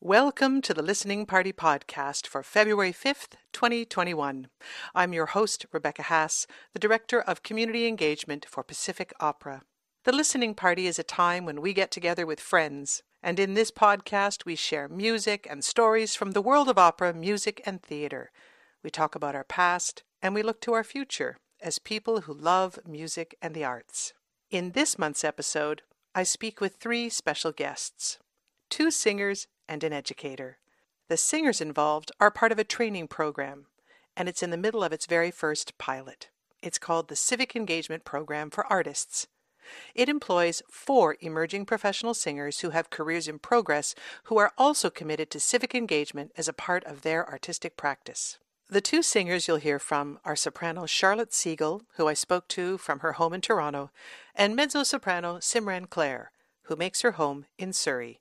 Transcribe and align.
Welcome 0.00 0.62
to 0.62 0.72
the 0.72 0.80
Listening 0.80 1.26
Party 1.26 1.52
podcast 1.52 2.28
for 2.28 2.44
February 2.44 2.92
5th, 2.92 3.32
2021. 3.52 4.46
I'm 4.94 5.12
your 5.12 5.26
host, 5.26 5.66
Rebecca 5.72 6.02
Hass, 6.02 6.46
the 6.72 6.78
Director 6.78 7.20
of 7.20 7.42
Community 7.42 7.88
Engagement 7.88 8.46
for 8.48 8.62
Pacific 8.62 9.12
Opera. 9.18 9.62
The 10.04 10.12
Listening 10.12 10.54
Party 10.54 10.86
is 10.86 11.00
a 11.00 11.02
time 11.02 11.44
when 11.44 11.60
we 11.60 11.72
get 11.72 11.90
together 11.90 12.26
with 12.26 12.38
friends, 12.38 13.02
and 13.24 13.40
in 13.40 13.54
this 13.54 13.72
podcast 13.72 14.44
we 14.44 14.54
share 14.54 14.88
music 14.88 15.48
and 15.50 15.64
stories 15.64 16.14
from 16.14 16.30
the 16.30 16.42
world 16.42 16.68
of 16.68 16.78
opera, 16.78 17.12
music, 17.12 17.60
and 17.66 17.82
theater. 17.82 18.30
We 18.84 18.90
talk 18.90 19.16
about 19.16 19.34
our 19.34 19.42
past, 19.42 20.04
and 20.22 20.32
we 20.32 20.44
look 20.44 20.60
to 20.60 20.74
our 20.74 20.84
future 20.84 21.38
as 21.60 21.80
people 21.80 22.20
who 22.20 22.34
love 22.34 22.78
music 22.86 23.36
and 23.42 23.52
the 23.52 23.64
arts. 23.64 24.12
In 24.48 24.70
this 24.70 24.96
month's 24.96 25.24
episode, 25.24 25.82
I 26.14 26.22
speak 26.22 26.60
with 26.60 26.76
three 26.76 27.08
special 27.08 27.50
guests 27.50 28.18
two 28.70 28.92
singers 28.92 29.48
and 29.68 29.84
an 29.84 29.92
educator. 29.92 30.58
The 31.08 31.16
singers 31.16 31.60
involved 31.60 32.12
are 32.20 32.30
part 32.30 32.52
of 32.52 32.58
a 32.58 32.64
training 32.64 33.08
program, 33.08 33.66
and 34.16 34.28
it's 34.28 34.42
in 34.42 34.50
the 34.50 34.56
middle 34.56 34.82
of 34.82 34.92
its 34.92 35.06
very 35.06 35.30
first 35.30 35.78
pilot. 35.78 36.28
It's 36.62 36.78
called 36.78 37.08
the 37.08 37.16
Civic 37.16 37.54
Engagement 37.54 38.04
Program 38.04 38.50
for 38.50 38.66
Artists. 38.66 39.28
It 39.94 40.08
employs 40.08 40.62
four 40.70 41.16
emerging 41.20 41.66
professional 41.66 42.14
singers 42.14 42.60
who 42.60 42.70
have 42.70 42.90
careers 42.90 43.28
in 43.28 43.38
progress 43.38 43.94
who 44.24 44.38
are 44.38 44.52
also 44.56 44.90
committed 44.90 45.30
to 45.30 45.40
civic 45.40 45.74
engagement 45.74 46.32
as 46.36 46.48
a 46.48 46.52
part 46.52 46.84
of 46.84 47.02
their 47.02 47.28
artistic 47.28 47.76
practice. 47.76 48.38
The 48.70 48.80
two 48.80 49.02
singers 49.02 49.48
you'll 49.48 49.56
hear 49.56 49.78
from 49.78 50.18
are 50.24 50.36
soprano 50.36 50.84
Charlotte 50.84 51.32
Siegel, 51.32 51.82
who 51.96 52.06
I 52.06 52.14
spoke 52.14 52.48
to 52.48 52.76
from 52.76 53.00
her 53.00 53.14
home 53.14 53.32
in 53.32 53.40
Toronto, 53.40 53.90
and 54.34 54.54
mezzo 54.54 54.82
soprano 54.82 55.36
Simran 55.38 55.88
Clare, 55.88 56.32
who 56.64 56.76
makes 56.76 57.00
her 57.00 57.12
home 57.12 57.46
in 57.56 57.72
Surrey. 57.72 58.20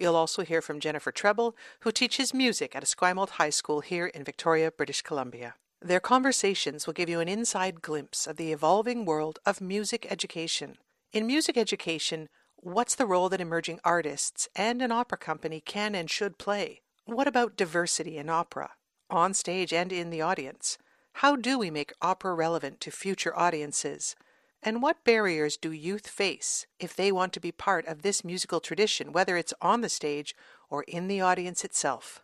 You'll 0.00 0.16
also 0.16 0.44
hear 0.44 0.62
from 0.62 0.80
Jennifer 0.80 1.12
Treble, 1.12 1.54
who 1.80 1.92
teaches 1.92 2.32
music 2.32 2.74
at 2.74 2.82
Esquimalt 2.82 3.32
High 3.32 3.50
School 3.50 3.80
here 3.80 4.06
in 4.06 4.24
Victoria, 4.24 4.72
British 4.72 5.02
Columbia. 5.02 5.56
Their 5.82 6.00
conversations 6.00 6.86
will 6.86 6.94
give 6.94 7.10
you 7.10 7.20
an 7.20 7.28
inside 7.28 7.82
glimpse 7.82 8.26
of 8.26 8.36
the 8.36 8.50
evolving 8.50 9.04
world 9.04 9.40
of 9.44 9.60
music 9.60 10.06
education. 10.08 10.78
In 11.12 11.26
music 11.26 11.58
education, 11.58 12.30
what's 12.56 12.94
the 12.94 13.04
role 13.04 13.28
that 13.28 13.42
emerging 13.42 13.78
artists 13.84 14.48
and 14.56 14.80
an 14.80 14.90
opera 14.90 15.18
company 15.18 15.60
can 15.60 15.94
and 15.94 16.08
should 16.08 16.38
play? 16.38 16.80
What 17.04 17.28
about 17.28 17.56
diversity 17.58 18.16
in 18.16 18.30
opera, 18.30 18.70
on 19.10 19.34
stage 19.34 19.70
and 19.70 19.92
in 19.92 20.08
the 20.08 20.22
audience? 20.22 20.78
How 21.14 21.36
do 21.36 21.58
we 21.58 21.70
make 21.70 21.92
opera 22.00 22.32
relevant 22.32 22.80
to 22.80 22.90
future 22.90 23.38
audiences? 23.38 24.16
And 24.62 24.82
what 24.82 25.04
barriers 25.04 25.56
do 25.56 25.72
youth 25.72 26.06
face 26.06 26.66
if 26.78 26.94
they 26.94 27.10
want 27.10 27.32
to 27.32 27.40
be 27.40 27.50
part 27.50 27.86
of 27.86 28.02
this 28.02 28.22
musical 28.24 28.60
tradition, 28.60 29.12
whether 29.12 29.36
it's 29.36 29.54
on 29.62 29.80
the 29.80 29.88
stage 29.88 30.34
or 30.68 30.82
in 30.82 31.08
the 31.08 31.20
audience 31.20 31.64
itself? 31.64 32.20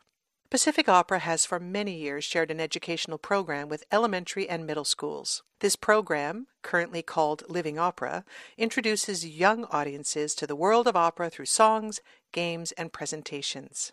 Pacific 0.51 0.89
Opera 0.89 1.21
has 1.21 1.45
for 1.45 1.59
many 1.59 1.97
years 1.97 2.25
shared 2.25 2.51
an 2.51 2.61
educational 2.61 3.19
program 3.19 3.69
with 3.69 3.85
elementary 3.91 4.49
and 4.49 4.65
middle 4.65 4.85
schools. 4.85 5.43
This 5.61 5.75
program, 5.75 6.47
currently 6.63 7.03
called 7.03 7.43
Living 7.49 7.79
Opera, 7.79 8.25
introduces 8.57 9.27
young 9.27 9.65
audiences 9.65 10.35
to 10.37 10.47
the 10.47 10.55
world 10.55 10.87
of 10.87 10.95
opera 10.95 11.31
through 11.31 11.47
songs, 11.47 12.01
games, 12.33 12.71
and 12.73 12.93
presentations. 12.93 13.93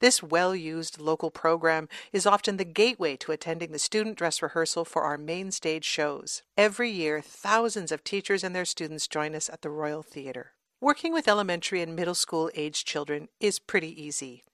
This 0.00 0.22
well 0.22 0.54
used 0.54 1.00
local 1.00 1.30
program 1.30 1.88
is 2.12 2.26
often 2.26 2.56
the 2.56 2.64
gateway 2.64 3.16
to 3.16 3.32
attending 3.32 3.72
the 3.72 3.78
student 3.78 4.16
dress 4.16 4.42
rehearsal 4.42 4.84
for 4.84 5.02
our 5.02 5.18
main 5.18 5.50
stage 5.50 5.84
shows. 5.84 6.42
Every 6.56 6.90
year, 6.90 7.20
thousands 7.20 7.92
of 7.92 8.04
teachers 8.04 8.44
and 8.44 8.54
their 8.54 8.64
students 8.64 9.08
join 9.08 9.34
us 9.34 9.48
at 9.50 9.62
the 9.62 9.70
Royal 9.70 10.02
Theatre. 10.02 10.52
Working 10.80 11.12
with 11.12 11.28
elementary 11.28 11.80
and 11.80 11.94
middle 11.94 12.14
school 12.14 12.50
aged 12.54 12.86
children 12.86 13.28
is 13.38 13.58
pretty 13.58 14.02
easy. 14.02 14.44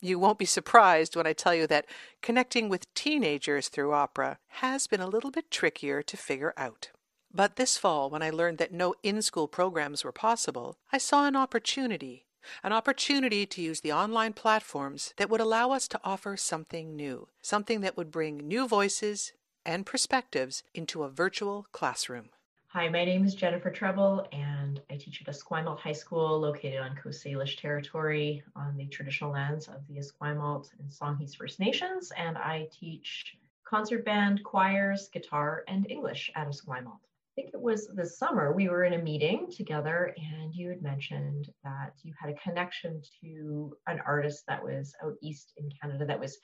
You 0.00 0.18
won't 0.18 0.38
be 0.38 0.44
surprised 0.44 1.16
when 1.16 1.26
I 1.26 1.32
tell 1.32 1.54
you 1.54 1.66
that 1.68 1.86
connecting 2.22 2.68
with 2.68 2.92
teenagers 2.94 3.68
through 3.68 3.92
opera 3.92 4.38
has 4.48 4.86
been 4.86 5.00
a 5.00 5.06
little 5.06 5.30
bit 5.30 5.50
trickier 5.50 6.02
to 6.02 6.16
figure 6.16 6.52
out. 6.56 6.90
But 7.32 7.56
this 7.56 7.76
fall, 7.76 8.10
when 8.10 8.22
I 8.22 8.30
learned 8.30 8.58
that 8.58 8.72
no 8.72 8.94
in 9.02 9.22
school 9.22 9.46
programs 9.48 10.04
were 10.04 10.12
possible, 10.12 10.76
I 10.92 10.98
saw 10.98 11.26
an 11.26 11.36
opportunity 11.36 12.24
an 12.62 12.72
opportunity 12.72 13.46
to 13.46 13.62
use 13.62 13.80
the 13.80 13.92
online 13.92 14.32
platforms 14.32 15.14
that 15.16 15.30
would 15.30 15.40
allow 15.40 15.72
us 15.72 15.88
to 15.88 16.00
offer 16.04 16.36
something 16.36 16.94
new, 16.94 17.28
something 17.42 17.80
that 17.80 17.96
would 17.96 18.10
bring 18.10 18.38
new 18.38 18.66
voices 18.66 19.32
and 19.64 19.84
perspectives 19.84 20.62
into 20.74 21.02
a 21.02 21.08
virtual 21.08 21.66
classroom. 21.72 22.30
Hi, 22.68 22.88
my 22.88 23.04
name 23.04 23.24
is 23.24 23.34
Jennifer 23.34 23.70
Treble, 23.70 24.26
and 24.32 24.82
I 24.90 24.96
teach 24.96 25.22
at 25.22 25.28
Esquimalt 25.28 25.78
High 25.78 25.92
School 25.92 26.38
located 26.38 26.78
on 26.78 26.94
Coast 26.94 27.24
Salish 27.24 27.56
territory 27.58 28.42
on 28.54 28.76
the 28.76 28.86
traditional 28.86 29.30
lands 29.32 29.68
of 29.68 29.86
the 29.88 29.98
Esquimalt 29.98 30.70
and 30.78 30.90
Songhees 30.90 31.34
First 31.34 31.58
Nations. 31.58 32.12
And 32.16 32.36
I 32.36 32.68
teach 32.70 33.38
concert 33.64 34.04
band, 34.04 34.44
choirs, 34.44 35.08
guitar, 35.08 35.64
and 35.68 35.90
English 35.90 36.30
at 36.34 36.48
Esquimalt 36.48 37.05
think 37.36 37.50
it 37.52 37.60
was 37.60 37.88
this 37.94 38.18
summer, 38.18 38.52
we 38.52 38.68
were 38.68 38.84
in 38.84 38.94
a 38.94 39.02
meeting 39.02 39.46
together, 39.54 40.14
and 40.16 40.54
you 40.54 40.70
had 40.70 40.82
mentioned 40.82 41.50
that 41.62 41.92
you 42.02 42.12
had 42.18 42.30
a 42.30 42.38
connection 42.38 43.02
to 43.20 43.76
an 43.86 44.00
artist 44.06 44.42
that 44.48 44.64
was 44.64 44.94
out 45.04 45.14
east 45.22 45.52
in 45.58 45.70
Canada 45.80 46.06
that 46.06 46.18
was 46.18 46.38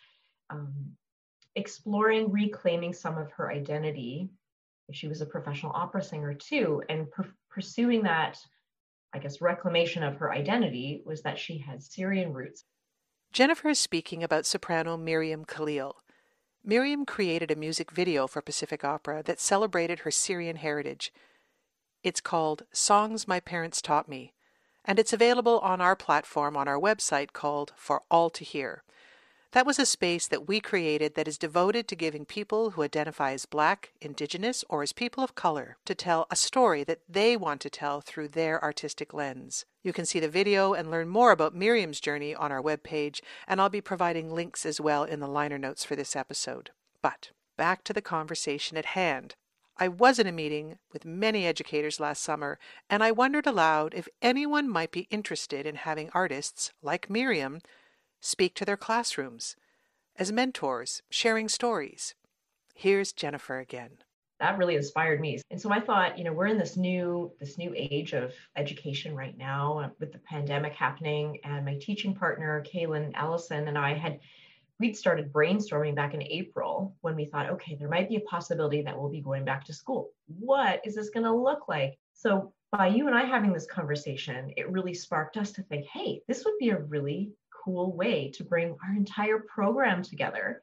um, 0.50 0.72
exploring 1.56 2.30
reclaiming 2.30 2.92
some 2.92 3.16
of 3.16 3.32
her 3.32 3.50
identity. 3.50 4.28
She 4.92 5.08
was 5.08 5.22
a 5.22 5.26
professional 5.26 5.72
opera 5.74 6.02
singer 6.02 6.34
too, 6.34 6.82
and 6.90 7.10
per- 7.10 7.34
pursuing 7.50 8.02
that, 8.02 8.38
I 9.14 9.18
guess, 9.18 9.40
reclamation 9.40 10.02
of 10.02 10.16
her 10.16 10.30
identity 10.30 11.02
was 11.06 11.22
that 11.22 11.38
she 11.38 11.56
had 11.56 11.82
Syrian 11.82 12.34
roots. 12.34 12.64
Jennifer 13.32 13.70
is 13.70 13.78
speaking 13.78 14.22
about 14.22 14.44
soprano 14.44 14.98
Miriam 14.98 15.46
Khalil. 15.46 15.96
Miriam 16.64 17.04
created 17.04 17.50
a 17.50 17.56
music 17.56 17.90
video 17.90 18.28
for 18.28 18.40
Pacific 18.40 18.84
Opera 18.84 19.24
that 19.24 19.40
celebrated 19.40 20.00
her 20.00 20.12
Syrian 20.12 20.54
heritage. 20.54 21.12
It's 22.04 22.20
called 22.20 22.62
Songs 22.70 23.26
My 23.26 23.40
Parents 23.40 23.82
Taught 23.82 24.08
Me, 24.08 24.32
and 24.84 25.00
it's 25.00 25.12
available 25.12 25.58
on 25.58 25.80
our 25.80 25.96
platform 25.96 26.56
on 26.56 26.68
our 26.68 26.78
website 26.78 27.32
called 27.32 27.72
For 27.76 28.02
All 28.12 28.30
to 28.30 28.44
Hear. 28.44 28.84
That 29.52 29.66
was 29.66 29.78
a 29.78 29.84
space 29.84 30.26
that 30.28 30.48
we 30.48 30.60
created 30.60 31.14
that 31.14 31.28
is 31.28 31.36
devoted 31.36 31.86
to 31.88 31.94
giving 31.94 32.24
people 32.24 32.70
who 32.70 32.82
identify 32.82 33.32
as 33.32 33.44
Black, 33.44 33.92
Indigenous, 34.00 34.64
or 34.70 34.82
as 34.82 34.94
people 34.94 35.22
of 35.22 35.34
color 35.34 35.76
to 35.84 35.94
tell 35.94 36.26
a 36.30 36.36
story 36.36 36.84
that 36.84 37.00
they 37.06 37.36
want 37.36 37.60
to 37.60 37.68
tell 37.68 38.00
through 38.00 38.28
their 38.28 38.62
artistic 38.64 39.12
lens. 39.12 39.66
You 39.82 39.92
can 39.92 40.06
see 40.06 40.20
the 40.20 40.28
video 40.28 40.72
and 40.72 40.90
learn 40.90 41.10
more 41.10 41.32
about 41.32 41.54
Miriam's 41.54 42.00
journey 42.00 42.34
on 42.34 42.50
our 42.50 42.62
webpage, 42.62 43.20
and 43.46 43.60
I'll 43.60 43.68
be 43.68 43.82
providing 43.82 44.30
links 44.30 44.64
as 44.64 44.80
well 44.80 45.04
in 45.04 45.20
the 45.20 45.28
liner 45.28 45.58
notes 45.58 45.84
for 45.84 45.96
this 45.96 46.16
episode. 46.16 46.70
But 47.02 47.32
back 47.58 47.84
to 47.84 47.92
the 47.92 48.00
conversation 48.00 48.78
at 48.78 48.86
hand. 48.86 49.34
I 49.76 49.88
was 49.88 50.18
in 50.18 50.26
a 50.26 50.32
meeting 50.32 50.78
with 50.94 51.04
many 51.04 51.46
educators 51.46 52.00
last 52.00 52.22
summer, 52.22 52.58
and 52.88 53.04
I 53.04 53.10
wondered 53.10 53.46
aloud 53.46 53.92
if 53.92 54.08
anyone 54.22 54.66
might 54.68 54.92
be 54.92 55.08
interested 55.10 55.66
in 55.66 55.74
having 55.74 56.08
artists, 56.14 56.72
like 56.82 57.10
Miriam, 57.10 57.60
speak 58.22 58.54
to 58.54 58.64
their 58.64 58.76
classrooms 58.76 59.56
as 60.16 60.30
mentors, 60.30 61.02
sharing 61.10 61.48
stories. 61.48 62.14
Here's 62.72 63.12
Jennifer 63.12 63.58
again. 63.58 63.98
That 64.38 64.58
really 64.58 64.76
inspired 64.76 65.20
me. 65.20 65.40
And 65.50 65.60
so 65.60 65.70
I 65.72 65.80
thought, 65.80 66.18
you 66.18 66.24
know, 66.24 66.32
we're 66.32 66.46
in 66.46 66.58
this 66.58 66.76
new 66.76 67.32
this 67.40 67.58
new 67.58 67.72
age 67.76 68.12
of 68.12 68.32
education 68.56 69.14
right 69.14 69.36
now 69.36 69.78
uh, 69.78 69.88
with 70.00 70.12
the 70.12 70.18
pandemic 70.18 70.72
happening 70.72 71.38
and 71.44 71.64
my 71.64 71.76
teaching 71.80 72.14
partner 72.14 72.64
Kaylin 72.72 73.12
Ellison 73.14 73.68
and 73.68 73.76
I 73.76 73.94
had 73.94 74.20
we'd 74.80 74.96
started 74.96 75.32
brainstorming 75.32 75.94
back 75.94 76.14
in 76.14 76.22
April 76.22 76.96
when 77.02 77.14
we 77.14 77.24
thought, 77.24 77.50
okay, 77.50 77.76
there 77.76 77.88
might 77.88 78.08
be 78.08 78.16
a 78.16 78.20
possibility 78.20 78.82
that 78.82 78.98
we'll 78.98 79.10
be 79.10 79.20
going 79.20 79.44
back 79.44 79.64
to 79.64 79.72
school. 79.72 80.10
What 80.26 80.80
is 80.84 80.94
this 80.94 81.10
going 81.10 81.24
to 81.24 81.32
look 81.32 81.68
like? 81.68 81.98
So 82.14 82.52
by 82.72 82.88
you 82.88 83.06
and 83.06 83.16
I 83.16 83.24
having 83.24 83.52
this 83.52 83.66
conversation, 83.66 84.52
it 84.56 84.70
really 84.70 84.94
sparked 84.94 85.36
us 85.36 85.52
to 85.52 85.62
think, 85.62 85.86
hey, 85.86 86.20
this 86.26 86.44
would 86.44 86.54
be 86.58 86.70
a 86.70 86.80
really 86.80 87.32
cool 87.62 87.94
way 87.96 88.30
to 88.34 88.44
bring 88.44 88.76
our 88.84 88.94
entire 88.96 89.38
program 89.38 90.02
together 90.02 90.62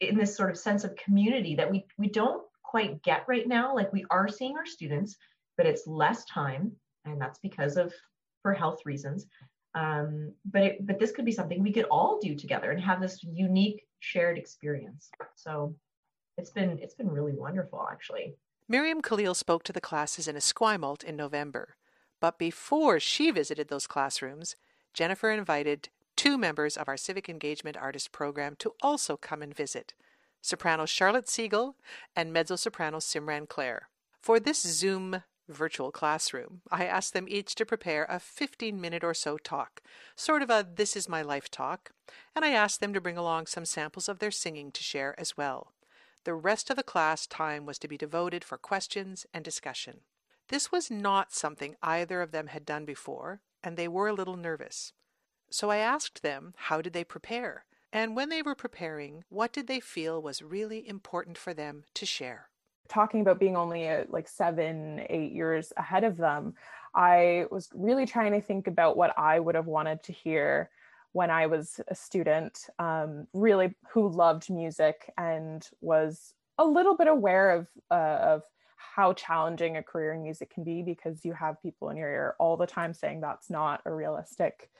in 0.00 0.16
this 0.16 0.36
sort 0.36 0.50
of 0.50 0.56
sense 0.56 0.84
of 0.84 0.96
community 0.96 1.56
that 1.56 1.70
we 1.70 1.84
we 1.98 2.08
don't 2.08 2.42
quite 2.62 3.02
get 3.02 3.24
right 3.28 3.46
now. 3.46 3.74
Like 3.74 3.92
we 3.92 4.04
are 4.10 4.28
seeing 4.28 4.56
our 4.56 4.66
students 4.66 5.16
but 5.56 5.66
it's 5.66 5.86
less 5.86 6.24
time 6.24 6.72
and 7.04 7.20
that's 7.20 7.38
because 7.38 7.76
of 7.76 7.92
for 8.42 8.52
health 8.52 8.80
reasons. 8.84 9.26
Um, 9.74 10.32
but 10.44 10.62
it, 10.62 10.86
but 10.86 10.98
this 10.98 11.10
could 11.10 11.24
be 11.24 11.32
something 11.32 11.62
we 11.62 11.72
could 11.72 11.86
all 11.86 12.18
do 12.20 12.34
together 12.34 12.70
and 12.70 12.80
have 12.80 13.00
this 13.00 13.22
unique 13.22 13.82
shared 14.00 14.38
experience. 14.38 15.10
So 15.34 15.74
it's 16.38 16.50
been 16.50 16.78
it's 16.80 16.94
been 16.94 17.10
really 17.10 17.32
wonderful 17.32 17.86
actually. 17.90 18.34
Miriam 18.68 19.02
khalil 19.02 19.34
spoke 19.34 19.62
to 19.64 19.72
the 19.72 19.80
classes 19.80 20.26
in 20.26 20.36
esquimalt 20.36 21.04
in 21.04 21.16
november 21.16 21.76
but 22.20 22.38
before 22.38 22.98
she 22.98 23.30
visited 23.30 23.68
those 23.68 23.86
classrooms 23.86 24.56
Jennifer 24.94 25.32
invited 25.32 25.88
two 26.14 26.38
members 26.38 26.76
of 26.76 26.88
our 26.88 26.96
Civic 26.96 27.28
Engagement 27.28 27.76
Artist 27.76 28.12
Program 28.12 28.54
to 28.60 28.74
also 28.80 29.16
come 29.16 29.42
and 29.42 29.52
visit 29.52 29.92
soprano 30.40 30.86
Charlotte 30.86 31.28
Siegel 31.28 31.74
and 32.14 32.32
mezzo 32.32 32.54
soprano 32.54 32.98
Simran 32.98 33.48
Clare. 33.48 33.88
For 34.20 34.38
this 34.38 34.62
Zoom 34.62 35.22
virtual 35.48 35.90
classroom, 35.90 36.62
I 36.70 36.86
asked 36.86 37.12
them 37.12 37.26
each 37.28 37.56
to 37.56 37.66
prepare 37.66 38.06
a 38.08 38.20
15 38.20 38.80
minute 38.80 39.02
or 39.02 39.14
so 39.14 39.36
talk, 39.36 39.82
sort 40.14 40.42
of 40.42 40.48
a 40.50 40.66
This 40.76 40.94
is 40.94 41.08
My 41.08 41.22
Life 41.22 41.50
talk, 41.50 41.90
and 42.36 42.44
I 42.44 42.50
asked 42.50 42.80
them 42.80 42.94
to 42.94 43.00
bring 43.00 43.18
along 43.18 43.46
some 43.46 43.64
samples 43.64 44.08
of 44.08 44.20
their 44.20 44.30
singing 44.30 44.70
to 44.70 44.82
share 44.82 45.18
as 45.18 45.36
well. 45.36 45.72
The 46.22 46.34
rest 46.34 46.70
of 46.70 46.76
the 46.76 46.82
class 46.84 47.26
time 47.26 47.66
was 47.66 47.78
to 47.80 47.88
be 47.88 47.98
devoted 47.98 48.44
for 48.44 48.56
questions 48.56 49.26
and 49.34 49.44
discussion. 49.44 50.00
This 50.48 50.70
was 50.70 50.90
not 50.90 51.32
something 51.32 51.74
either 51.82 52.22
of 52.22 52.30
them 52.30 52.46
had 52.46 52.64
done 52.64 52.84
before, 52.84 53.40
and 53.64 53.76
they 53.76 53.88
were 53.88 54.06
a 54.06 54.14
little 54.14 54.36
nervous. 54.36 54.92
So 55.50 55.70
I 55.70 55.78
asked 55.78 56.22
them 56.22 56.54
how 56.56 56.80
did 56.80 56.92
they 56.92 57.04
prepare, 57.04 57.64
and 57.92 58.14
when 58.14 58.28
they 58.28 58.42
were 58.42 58.54
preparing, 58.54 59.24
what 59.28 59.52
did 59.52 59.66
they 59.66 59.80
feel 59.80 60.22
was 60.22 60.42
really 60.42 60.86
important 60.88 61.36
for 61.36 61.52
them 61.52 61.84
to 61.94 62.06
share 62.06 62.50
talking 62.88 63.20
about 63.20 63.40
being 63.40 63.56
only 63.56 63.88
uh, 63.88 64.04
like 64.08 64.28
seven, 64.28 65.04
eight 65.08 65.32
years 65.32 65.72
ahead 65.76 66.04
of 66.04 66.16
them, 66.16 66.54
I 66.94 67.46
was 67.50 67.68
really 67.74 68.06
trying 68.06 68.32
to 68.32 68.40
think 68.40 68.66
about 68.66 68.96
what 68.96 69.18
I 69.18 69.40
would 69.40 69.54
have 69.54 69.66
wanted 69.66 70.02
to 70.04 70.12
hear 70.12 70.70
when 71.12 71.30
I 71.30 71.46
was 71.46 71.80
a 71.88 71.94
student, 71.94 72.66
um, 72.78 73.26
really 73.32 73.74
who 73.90 74.08
loved 74.08 74.50
music 74.50 75.12
and 75.16 75.68
was 75.80 76.34
a 76.58 76.64
little 76.64 76.96
bit 76.96 77.08
aware 77.08 77.50
of 77.50 77.68
uh, 77.90 78.18
of 78.20 78.42
how 78.94 79.12
challenging 79.12 79.76
a 79.76 79.82
career 79.82 80.14
in 80.14 80.22
music 80.22 80.52
can 80.52 80.64
be 80.64 80.82
because 80.82 81.24
you 81.24 81.32
have 81.32 81.62
people 81.62 81.90
in 81.90 81.96
your 81.96 82.08
ear 82.08 82.34
all 82.38 82.56
the 82.56 82.66
time 82.66 82.92
saying 82.94 83.20
that's 83.20 83.50
not 83.50 83.80
a 83.84 83.92
realistic 83.92 84.70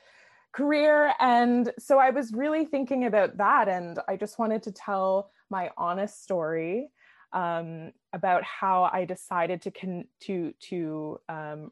career 0.53 1.13
and 1.19 1.73
so 1.77 1.99
i 1.99 2.09
was 2.09 2.31
really 2.33 2.65
thinking 2.65 3.05
about 3.05 3.35
that 3.37 3.67
and 3.67 3.99
i 4.07 4.15
just 4.15 4.39
wanted 4.39 4.63
to 4.63 4.71
tell 4.71 5.29
my 5.49 5.69
honest 5.77 6.23
story 6.23 6.89
um, 7.35 7.91
about 8.13 8.43
how 8.43 8.89
I 8.91 9.05
decided 9.05 9.61
to 9.63 9.71
con- 9.71 10.07
to 10.21 10.53
to 10.69 11.19
um, 11.29 11.71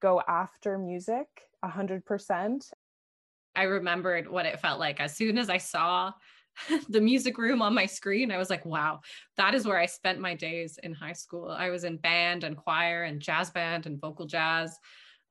go 0.00 0.20
after 0.26 0.78
music 0.78 1.26
hundred 1.62 2.04
percent. 2.04 2.70
I 3.54 3.64
remembered 3.64 4.28
what 4.28 4.46
it 4.46 4.58
felt 4.58 4.80
like 4.80 4.98
as 4.98 5.14
soon 5.14 5.38
as 5.38 5.48
I 5.48 5.58
saw 5.58 6.12
the 6.88 7.00
music 7.00 7.38
room 7.38 7.62
on 7.62 7.74
my 7.74 7.86
screen. 7.86 8.30
I 8.30 8.38
was 8.38 8.50
like, 8.50 8.64
wow, 8.64 9.00
that 9.36 9.54
is 9.54 9.66
where 9.66 9.78
I 9.78 9.86
spent 9.86 10.20
my 10.20 10.34
days 10.34 10.78
in 10.82 10.94
high 10.94 11.12
school. 11.12 11.48
I 11.50 11.70
was 11.70 11.84
in 11.84 11.96
band 11.96 12.44
and 12.44 12.56
choir 12.56 13.04
and 13.04 13.20
jazz 13.20 13.50
band 13.50 13.86
and 13.86 14.00
vocal 14.00 14.26
jazz. 14.26 14.78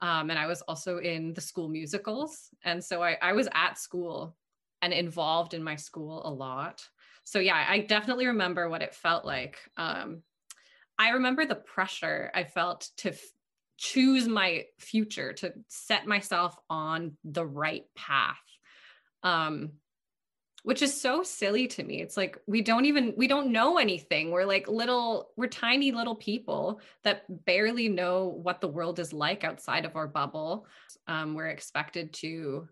Um, 0.02 0.30
and 0.30 0.40
I 0.40 0.48
was 0.48 0.62
also 0.64 0.98
in 0.98 1.34
the 1.34 1.42
school 1.42 1.70
musicals. 1.70 2.50
And 2.64 2.84
so 2.84 3.04
I, 3.04 3.18
I 3.22 3.34
was 3.34 3.48
at 3.54 3.78
school 3.78 4.36
and 4.82 4.94
involved 4.94 5.54
in 5.54 5.64
my 5.64 5.76
school 5.76 6.22
a 6.26 6.30
lot 6.30 6.84
so 7.24 7.40
yeah 7.40 7.66
i 7.70 7.80
definitely 7.80 8.28
remember 8.28 8.70
what 8.70 8.82
it 8.82 8.94
felt 8.94 9.26
like 9.26 9.58
um, 9.78 10.22
i 10.98 11.10
remember 11.10 11.46
the 11.46 11.56
pressure 11.56 12.32
i 12.34 12.44
felt 12.44 12.90
to 12.98 13.10
f- 13.10 13.20
choose 13.78 14.28
my 14.28 14.66
future 14.80 15.34
to 15.34 15.54
set 15.68 16.08
myself 16.08 16.56
on 16.70 17.16
the 17.24 17.46
right 17.46 17.86
path 17.96 18.38
um, 19.24 19.72
which 20.63 20.81
is 20.81 21.00
so 21.00 21.24
silly 21.24 21.68
to 21.68 21.84
me. 21.84 22.02
It's 22.02 22.18
like 22.18 22.40
we 22.46 22.62
don't 22.62 22.86
even 22.86 23.13
we 23.18 23.28
don't 23.28 23.52
know 23.52 23.78
anything. 23.78 24.31
We're 24.31 24.46
like 24.46 24.68
little 24.68 25.31
we're 25.36 25.48
tiny 25.48 25.92
little 25.92 26.16
people 26.16 26.81
that 27.04 27.24
barely 27.46 27.90
know 27.90 28.28
what 28.28 28.62
the 28.62 28.68
world 28.68 29.00
is 29.00 29.12
like 29.13 29.44
outside 29.44 29.86
of 29.86 29.96
our 29.96 30.08
bubble 30.08 30.68
um, 31.08 31.34
we're 31.34 31.48
expected 31.48 32.13
to 32.13 32.68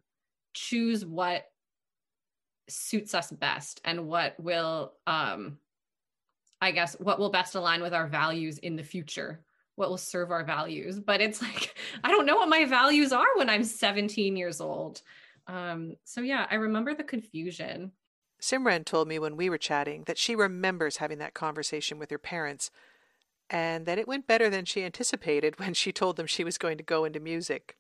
choose 0.54 1.06
what 1.06 1.46
suits 2.68 3.14
us 3.14 3.32
best 3.32 3.82
and 3.84 4.08
what 4.08 4.40
will 4.40 4.94
um 5.08 5.58
i 6.62 6.72
guess 6.72 6.96
what 7.00 7.18
will 7.18 7.32
best 7.32 7.56
align 7.56 7.82
with 7.82 7.94
our 7.94 8.08
values 8.08 8.60
in 8.60 8.76
the 8.76 8.84
future 8.84 9.44
what 9.76 9.90
will 9.90 9.98
serve 9.98 10.30
our 10.30 10.44
values. 10.44 11.00
But 11.00 11.22
it's 11.22 11.42
like 11.42 11.74
i 12.04 12.10
don't 12.10 12.26
know 12.26 12.36
what 12.36 12.50
my 12.50 12.66
values 12.66 13.12
are 13.12 13.38
when 13.38 13.50
i'm 13.50 13.64
17 13.64 14.36
years 14.36 14.62
old 14.62 15.02
um 15.50 15.96
so 16.04 16.22
yeah 16.22 16.48
i 16.50 16.56
remember 16.56 16.94
the 16.94 17.04
confusion 17.04 17.92
simran 18.42 18.86
told 18.86 19.08
me 19.08 19.20
when 19.20 19.36
we 19.36 19.50
were 19.50 19.58
chatting 19.58 20.04
that 20.06 20.18
she 20.18 20.36
remembers 20.36 20.98
having 20.98 21.18
that 21.18 21.34
conversation 21.34 22.00
with 22.00 22.10
her 22.10 22.18
parents 22.18 22.72
and 23.50 23.86
that 23.86 23.98
it 23.98 24.08
went 24.08 24.28
better 24.28 24.50
than 24.50 24.64
she 24.64 24.84
anticipated 24.84 25.60
when 25.60 25.74
she 25.74 25.92
told 25.92 26.16
them 26.16 26.28
she 26.28 26.44
was 26.44 26.58
going 26.58 26.78
to 26.78 26.84
go 26.84 27.04
into 27.04 27.20
music 27.20 27.76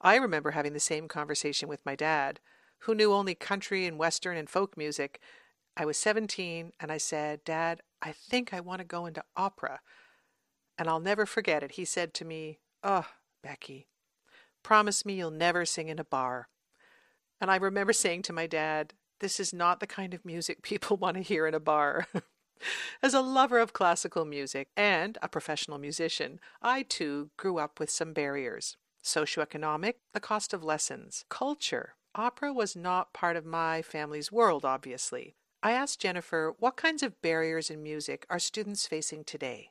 i 0.00 0.16
remember 0.16 0.52
having 0.52 0.72
the 0.72 0.80
same 0.80 1.08
conversation 1.08 1.68
with 1.68 1.84
my 1.84 1.94
dad 1.94 2.40
who 2.82 2.94
knew 2.94 3.12
only 3.12 3.34
country 3.34 3.86
and 3.86 3.98
western 3.98 4.36
and 4.36 4.50
folk 4.50 4.76
music. 4.76 5.20
I 5.76 5.84
was 5.84 5.96
17 5.96 6.72
and 6.80 6.92
I 6.92 6.98
said, 6.98 7.44
Dad, 7.44 7.80
I 8.02 8.12
think 8.12 8.52
I 8.52 8.60
want 8.60 8.80
to 8.80 8.84
go 8.84 9.06
into 9.06 9.24
opera. 9.36 9.80
And 10.76 10.88
I'll 10.88 11.00
never 11.00 11.24
forget 11.24 11.62
it. 11.62 11.72
He 11.72 11.84
said 11.84 12.12
to 12.14 12.24
me, 12.24 12.58
Oh, 12.82 13.06
Becky, 13.42 13.86
promise 14.62 15.06
me 15.06 15.14
you'll 15.14 15.30
never 15.30 15.64
sing 15.64 15.88
in 15.88 15.98
a 15.98 16.04
bar. 16.04 16.48
And 17.42 17.50
I 17.50 17.56
remember 17.56 17.92
saying 17.92 18.22
to 18.22 18.32
my 18.32 18.46
dad, 18.46 18.94
This 19.20 19.38
is 19.38 19.52
not 19.52 19.80
the 19.80 19.86
kind 19.86 20.14
of 20.14 20.24
music 20.24 20.62
people 20.62 20.96
want 20.96 21.16
to 21.18 21.22
hear 21.22 21.46
in 21.46 21.52
a 21.52 21.60
bar. 21.60 22.06
As 23.02 23.12
a 23.12 23.20
lover 23.20 23.58
of 23.58 23.72
classical 23.72 24.24
music 24.24 24.68
and 24.76 25.18
a 25.20 25.28
professional 25.28 25.78
musician, 25.78 26.38
I 26.62 26.82
too 26.82 27.30
grew 27.36 27.58
up 27.58 27.78
with 27.78 27.90
some 27.90 28.14
barriers 28.14 28.78
socioeconomic, 29.04 29.94
the 30.14 30.20
cost 30.20 30.54
of 30.54 30.62
lessons, 30.62 31.24
culture, 31.28 31.96
Opera 32.14 32.52
was 32.52 32.76
not 32.76 33.14
part 33.14 33.36
of 33.36 33.46
my 33.46 33.80
family's 33.80 34.30
world, 34.30 34.66
obviously. 34.66 35.34
I 35.62 35.72
asked 35.72 36.00
Jennifer 36.00 36.54
what 36.58 36.76
kinds 36.76 37.02
of 37.02 37.20
barriers 37.22 37.70
in 37.70 37.82
music 37.82 38.26
are 38.28 38.38
students 38.38 38.86
facing 38.86 39.24
today. 39.24 39.70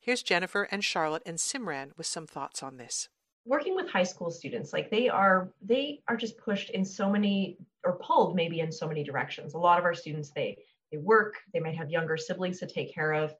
Here's 0.00 0.22
Jennifer 0.22 0.64
and 0.64 0.84
Charlotte 0.84 1.22
and 1.24 1.38
Simran 1.38 1.96
with 1.96 2.06
some 2.06 2.26
thoughts 2.26 2.62
on 2.62 2.76
this. 2.76 3.08
Working 3.46 3.76
with 3.76 3.88
high 3.88 4.02
school 4.02 4.30
students, 4.30 4.72
like 4.72 4.90
they 4.90 5.08
are 5.08 5.50
they 5.62 6.02
are 6.08 6.16
just 6.16 6.36
pushed 6.36 6.70
in 6.70 6.84
so 6.84 7.08
many 7.08 7.58
or 7.84 7.98
pulled 7.98 8.34
maybe 8.34 8.60
in 8.60 8.72
so 8.72 8.88
many 8.88 9.04
directions. 9.04 9.54
A 9.54 9.58
lot 9.58 9.78
of 9.78 9.84
our 9.84 9.94
students 9.94 10.30
they 10.30 10.58
they 10.90 10.98
work, 10.98 11.36
they 11.52 11.60
might 11.60 11.76
have 11.76 11.90
younger 11.90 12.16
siblings 12.16 12.58
to 12.60 12.66
take 12.66 12.92
care 12.92 13.12
of. 13.12 13.34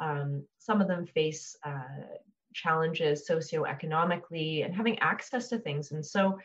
Um, 0.00 0.44
some 0.58 0.80
of 0.80 0.88
them 0.88 1.06
face 1.06 1.56
uh, 1.64 2.16
challenges 2.54 3.26
socioeconomically 3.28 4.64
and 4.64 4.74
having 4.74 4.98
access 5.00 5.48
to 5.48 5.58
things. 5.58 5.92
And 5.92 6.04
so 6.04 6.38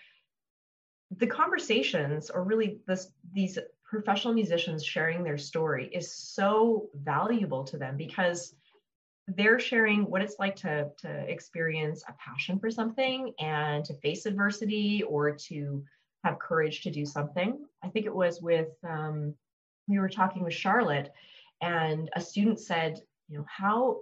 the 1.18 1.28
conversations 1.28 2.30
or 2.30 2.44
really 2.44 2.80
this 2.88 3.12
these 3.32 3.60
professional 3.84 4.34
musicians 4.34 4.84
sharing 4.84 5.24
their 5.24 5.38
story 5.38 5.88
is 5.94 6.12
so 6.12 6.90
valuable 6.96 7.64
to 7.66 7.78
them 7.78 7.96
because 7.96 8.56
they're 9.28 9.60
sharing 9.60 10.04
what 10.10 10.22
it's 10.22 10.36
like 10.40 10.56
to 10.58 10.90
to 11.00 11.10
experience 11.10 12.04
a 12.08 12.14
passion 12.14 12.60
for 12.60 12.70
something 12.70 13.34
and 13.40 13.86
to 13.86 13.94
face 13.96 14.26
adversity 14.26 15.04
or 15.04 15.32
to 15.32 15.84
have 16.24 16.40
courage 16.40 16.82
to 16.82 16.92
do 16.92 17.06
something. 17.06 17.66
I 17.84 17.90
think 17.90 18.06
it 18.06 18.16
was 18.16 18.42
with 18.42 18.70
um, 18.84 19.34
we 19.88 20.00
were 20.00 20.10
talking 20.10 20.44
with 20.44 20.54
charlotte 20.54 21.12
and 21.62 22.10
a 22.16 22.22
student 22.22 22.60
said 22.60 23.02
you 23.30 23.38
know 23.38 23.46
how 23.48 24.02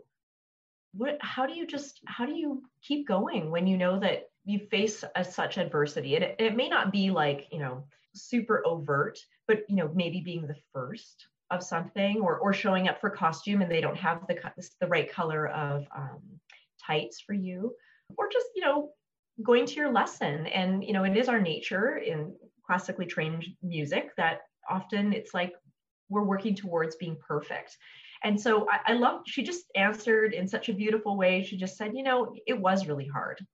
what 0.93 1.17
how 1.21 1.45
do 1.45 1.53
you 1.53 1.65
just 1.65 1.99
how 2.05 2.25
do 2.25 2.33
you 2.33 2.63
keep 2.81 3.07
going 3.07 3.51
when 3.51 3.67
you 3.67 3.77
know 3.77 3.99
that 3.99 4.29
you 4.43 4.59
face 4.71 5.03
a, 5.15 5.23
such 5.23 5.57
adversity? 5.57 6.15
And 6.15 6.23
it, 6.23 6.35
it 6.39 6.55
may 6.55 6.67
not 6.67 6.91
be 6.91 7.11
like 7.11 7.47
you 7.51 7.59
know 7.59 7.85
super 8.13 8.61
overt 8.65 9.19
but 9.47 9.63
you 9.69 9.77
know 9.77 9.89
maybe 9.93 10.19
being 10.19 10.47
the 10.47 10.57
first 10.73 11.27
of 11.51 11.63
something 11.63 12.21
or 12.21 12.37
or 12.37 12.53
showing 12.53 12.87
up 12.87 12.99
for 12.99 13.09
costume 13.09 13.61
and 13.61 13.71
they 13.71 13.81
don't 13.81 13.97
have 13.97 14.25
the 14.27 14.37
the 14.79 14.87
right 14.87 15.11
color 15.11 15.47
of 15.47 15.85
um, 15.95 16.21
tights 16.85 17.21
for 17.21 17.33
you 17.33 17.73
or 18.17 18.29
just 18.31 18.47
you 18.55 18.63
know 18.63 18.91
going 19.43 19.65
to 19.65 19.75
your 19.75 19.91
lesson. 19.91 20.47
And 20.47 20.83
you 20.83 20.93
know 20.93 21.03
it 21.03 21.17
is 21.17 21.29
our 21.29 21.41
nature 21.41 21.97
in 21.97 22.35
classically 22.65 23.05
trained 23.05 23.45
music 23.61 24.15
that 24.17 24.41
often 24.69 25.13
it's 25.13 25.33
like 25.33 25.53
we're 26.09 26.23
working 26.23 26.55
towards 26.55 26.95
being 26.95 27.17
perfect. 27.27 27.77
And 28.23 28.39
so 28.39 28.67
I, 28.69 28.91
I 28.91 28.93
love 28.93 29.21
she 29.25 29.43
just 29.43 29.65
answered 29.75 30.33
in 30.33 30.47
such 30.47 30.69
a 30.69 30.73
beautiful 30.73 31.17
way. 31.17 31.43
She 31.43 31.57
just 31.57 31.77
said 31.77 31.91
you 31.93 32.03
know 32.03 32.35
it 32.47 32.59
was 32.59 32.87
really 32.87 33.07
hard. 33.07 33.45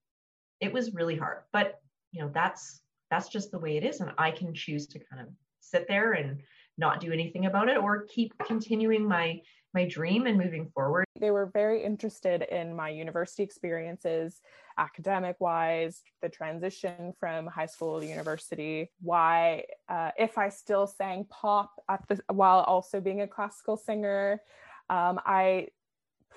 It 0.60 0.72
was 0.72 0.94
really 0.94 1.16
hard. 1.16 1.44
But 1.52 1.80
you 2.12 2.22
know 2.22 2.32
that's 2.34 2.82
that's 3.10 3.30
just 3.30 3.52
the 3.52 3.60
way 3.60 3.78
it 3.78 3.84
is 3.84 4.02
and 4.02 4.12
i 4.18 4.32
can 4.32 4.54
choose 4.54 4.88
to 4.88 5.00
kind 5.00 5.22
of 5.22 5.28
sit 5.60 5.88
there 5.88 6.14
and 6.14 6.40
not 6.78 7.00
do 7.00 7.12
anything 7.12 7.46
about 7.46 7.70
it 7.70 7.78
or 7.78 8.06
keep 8.06 8.34
continuing 8.46 9.08
my 9.08 9.42
my 9.74 9.86
dream 9.86 10.26
and 10.26 10.38
moving 10.38 10.70
forward. 10.74 11.06
They 11.20 11.30
were 11.30 11.48
very 11.54 11.84
interested 11.84 12.42
in 12.44 12.76
my 12.76 12.90
university 12.90 13.44
experiences 13.44 14.42
academic 14.78 15.36
wise 15.40 16.02
the 16.22 16.30
transition 16.30 17.14
from 17.20 17.48
high 17.48 17.66
school 17.66 18.00
to 18.00 18.06
university 18.06 18.92
why 19.02 19.64
uh, 19.90 20.12
if 20.18 20.38
i 20.38 20.50
still 20.50 20.86
sang 20.86 21.26
pop 21.30 21.72
the 22.08 22.20
while 22.32 22.60
also 22.62 23.02
being 23.02 23.22
a 23.22 23.28
classical 23.28 23.76
singer 23.76 24.40
um, 24.90 25.20
i 25.26 25.68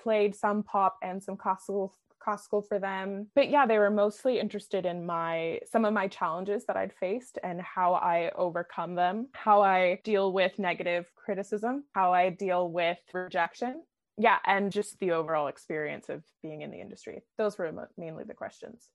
played 0.01 0.35
some 0.35 0.63
pop 0.63 0.97
and 1.03 1.21
some 1.21 1.37
classical 1.37 1.93
classical 2.23 2.61
for 2.61 2.79
them. 2.79 3.27
But 3.35 3.49
yeah, 3.49 3.65
they 3.65 3.79
were 3.79 3.89
mostly 3.89 4.39
interested 4.39 4.85
in 4.85 5.05
my 5.05 5.59
some 5.71 5.85
of 5.85 5.93
my 5.93 6.07
challenges 6.07 6.65
that 6.65 6.77
I'd 6.77 6.93
faced 6.93 7.39
and 7.43 7.61
how 7.61 7.93
I 7.93 8.31
overcome 8.35 8.95
them, 8.95 9.27
how 9.33 9.61
I 9.61 9.99
deal 10.03 10.31
with 10.33 10.59
negative 10.59 11.05
criticism, 11.15 11.83
how 11.93 12.13
I 12.13 12.29
deal 12.29 12.69
with 12.71 12.97
rejection. 13.13 13.83
yeah 14.17 14.37
and 14.45 14.71
just 14.71 14.99
the 14.99 15.11
overall 15.11 15.47
experience 15.47 16.09
of 16.09 16.23
being 16.43 16.61
in 16.61 16.71
the 16.71 16.79
industry 16.79 17.23
those 17.37 17.57
were 17.57 17.71
mainly 17.97 18.23
the 18.23 18.33
questions 18.33 18.89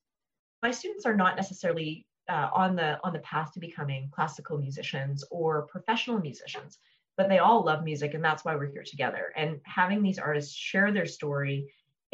my 0.62 0.70
students 0.70 1.06
are 1.06 1.16
not 1.16 1.36
necessarily 1.36 2.06
uh, 2.28 2.48
on 2.52 2.76
the 2.76 2.98
on 3.04 3.12
the 3.12 3.18
path 3.20 3.52
to 3.52 3.60
becoming 3.60 4.08
classical 4.12 4.58
musicians 4.58 5.24
or 5.30 5.66
professional 5.68 6.18
musicians 6.20 6.78
but 7.16 7.28
they 7.28 7.38
all 7.38 7.64
love 7.64 7.82
music 7.84 8.14
and 8.14 8.22
that's 8.22 8.44
why 8.44 8.54
we're 8.54 8.70
here 8.70 8.84
together 8.84 9.32
and 9.36 9.58
having 9.64 10.02
these 10.02 10.18
artists 10.18 10.54
share 10.54 10.92
their 10.92 11.06
story 11.06 11.66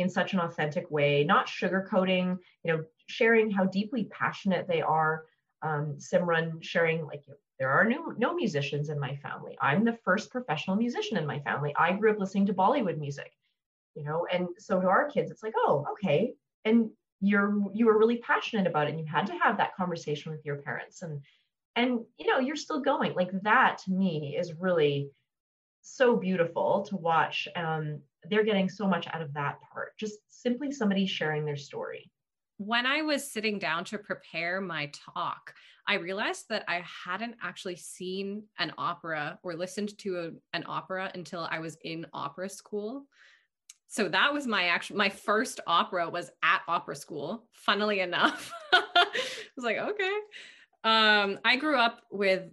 in 0.02 0.10
such 0.10 0.34
an 0.34 0.40
authentic 0.40 0.90
way 0.90 1.24
not 1.24 1.46
sugarcoating 1.46 2.38
you 2.64 2.72
know 2.72 2.84
sharing 3.06 3.50
how 3.50 3.64
deeply 3.64 4.04
passionate 4.04 4.66
they 4.68 4.82
are. 4.82 5.24
Um, 5.64 5.98
simran 5.98 6.60
sharing 6.60 7.06
like 7.06 7.22
there 7.60 7.70
are 7.70 7.84
no, 7.84 8.12
no 8.18 8.34
musicians 8.34 8.88
in 8.88 8.98
my 8.98 9.14
family. 9.16 9.56
I'm 9.60 9.84
the 9.84 9.96
first 10.04 10.32
professional 10.32 10.76
musician 10.76 11.16
in 11.16 11.24
my 11.24 11.38
family. 11.38 11.72
I 11.78 11.92
grew 11.92 12.10
up 12.10 12.18
listening 12.18 12.46
to 12.46 12.54
bollywood 12.54 12.98
music 12.98 13.32
you 13.94 14.02
know 14.02 14.26
and 14.32 14.48
so 14.58 14.80
to 14.80 14.88
our 14.88 15.08
kids. 15.08 15.30
It's 15.30 15.42
like 15.42 15.54
oh 15.56 15.86
okay. 15.92 16.34
And 16.64 16.90
you're 17.20 17.56
you 17.72 17.86
were 17.86 17.98
really 17.98 18.18
passionate 18.18 18.66
about 18.66 18.88
it 18.88 18.90
and 18.90 18.98
you 18.98 19.06
had 19.06 19.26
to 19.28 19.38
have 19.38 19.58
that 19.58 19.76
conversation 19.76 20.32
with 20.32 20.44
your 20.44 20.56
parents. 20.56 21.02
And 21.02 21.20
and 21.76 22.00
you 22.18 22.26
know 22.26 22.40
you're 22.40 22.56
still 22.56 22.80
going. 22.80 23.14
Like 23.14 23.30
that 23.42 23.78
to 23.84 23.92
me 23.92 24.36
is 24.36 24.54
really 24.54 25.10
so 25.82 26.16
beautiful 26.16 26.84
to 26.88 26.96
watch 26.96 27.48
um 27.56 28.00
they're 28.30 28.44
getting 28.44 28.68
so 28.68 28.86
much 28.86 29.06
out 29.12 29.20
of 29.20 29.34
that 29.34 29.58
part 29.72 29.98
just 29.98 30.18
simply 30.28 30.70
somebody 30.70 31.06
sharing 31.06 31.44
their 31.44 31.56
story. 31.56 32.10
When 32.58 32.86
i 32.86 33.02
was 33.02 33.30
sitting 33.32 33.58
down 33.58 33.84
to 33.86 33.98
prepare 33.98 34.60
my 34.60 34.90
talk 35.14 35.52
i 35.88 35.94
realized 35.94 36.44
that 36.48 36.64
i 36.68 36.82
hadn't 37.04 37.34
actually 37.42 37.74
seen 37.76 38.44
an 38.58 38.72
opera 38.78 39.38
or 39.42 39.54
listened 39.54 39.98
to 39.98 40.18
a, 40.18 40.56
an 40.56 40.64
opera 40.68 41.10
until 41.14 41.48
i 41.50 41.58
was 41.58 41.76
in 41.82 42.06
opera 42.12 42.48
school. 42.48 43.06
So 43.88 44.08
that 44.08 44.32
was 44.32 44.46
my 44.46 44.64
actual 44.68 44.96
my 44.96 45.08
first 45.10 45.60
opera 45.66 46.08
was 46.08 46.30
at 46.42 46.62
opera 46.68 46.96
school 46.96 47.48
funnily 47.52 48.00
enough. 48.00 48.52
I 48.72 49.06
was 49.56 49.64
like 49.64 49.78
okay. 49.78 50.16
Um 50.84 51.40
i 51.44 51.56
grew 51.56 51.76
up 51.76 52.00
with 52.10 52.44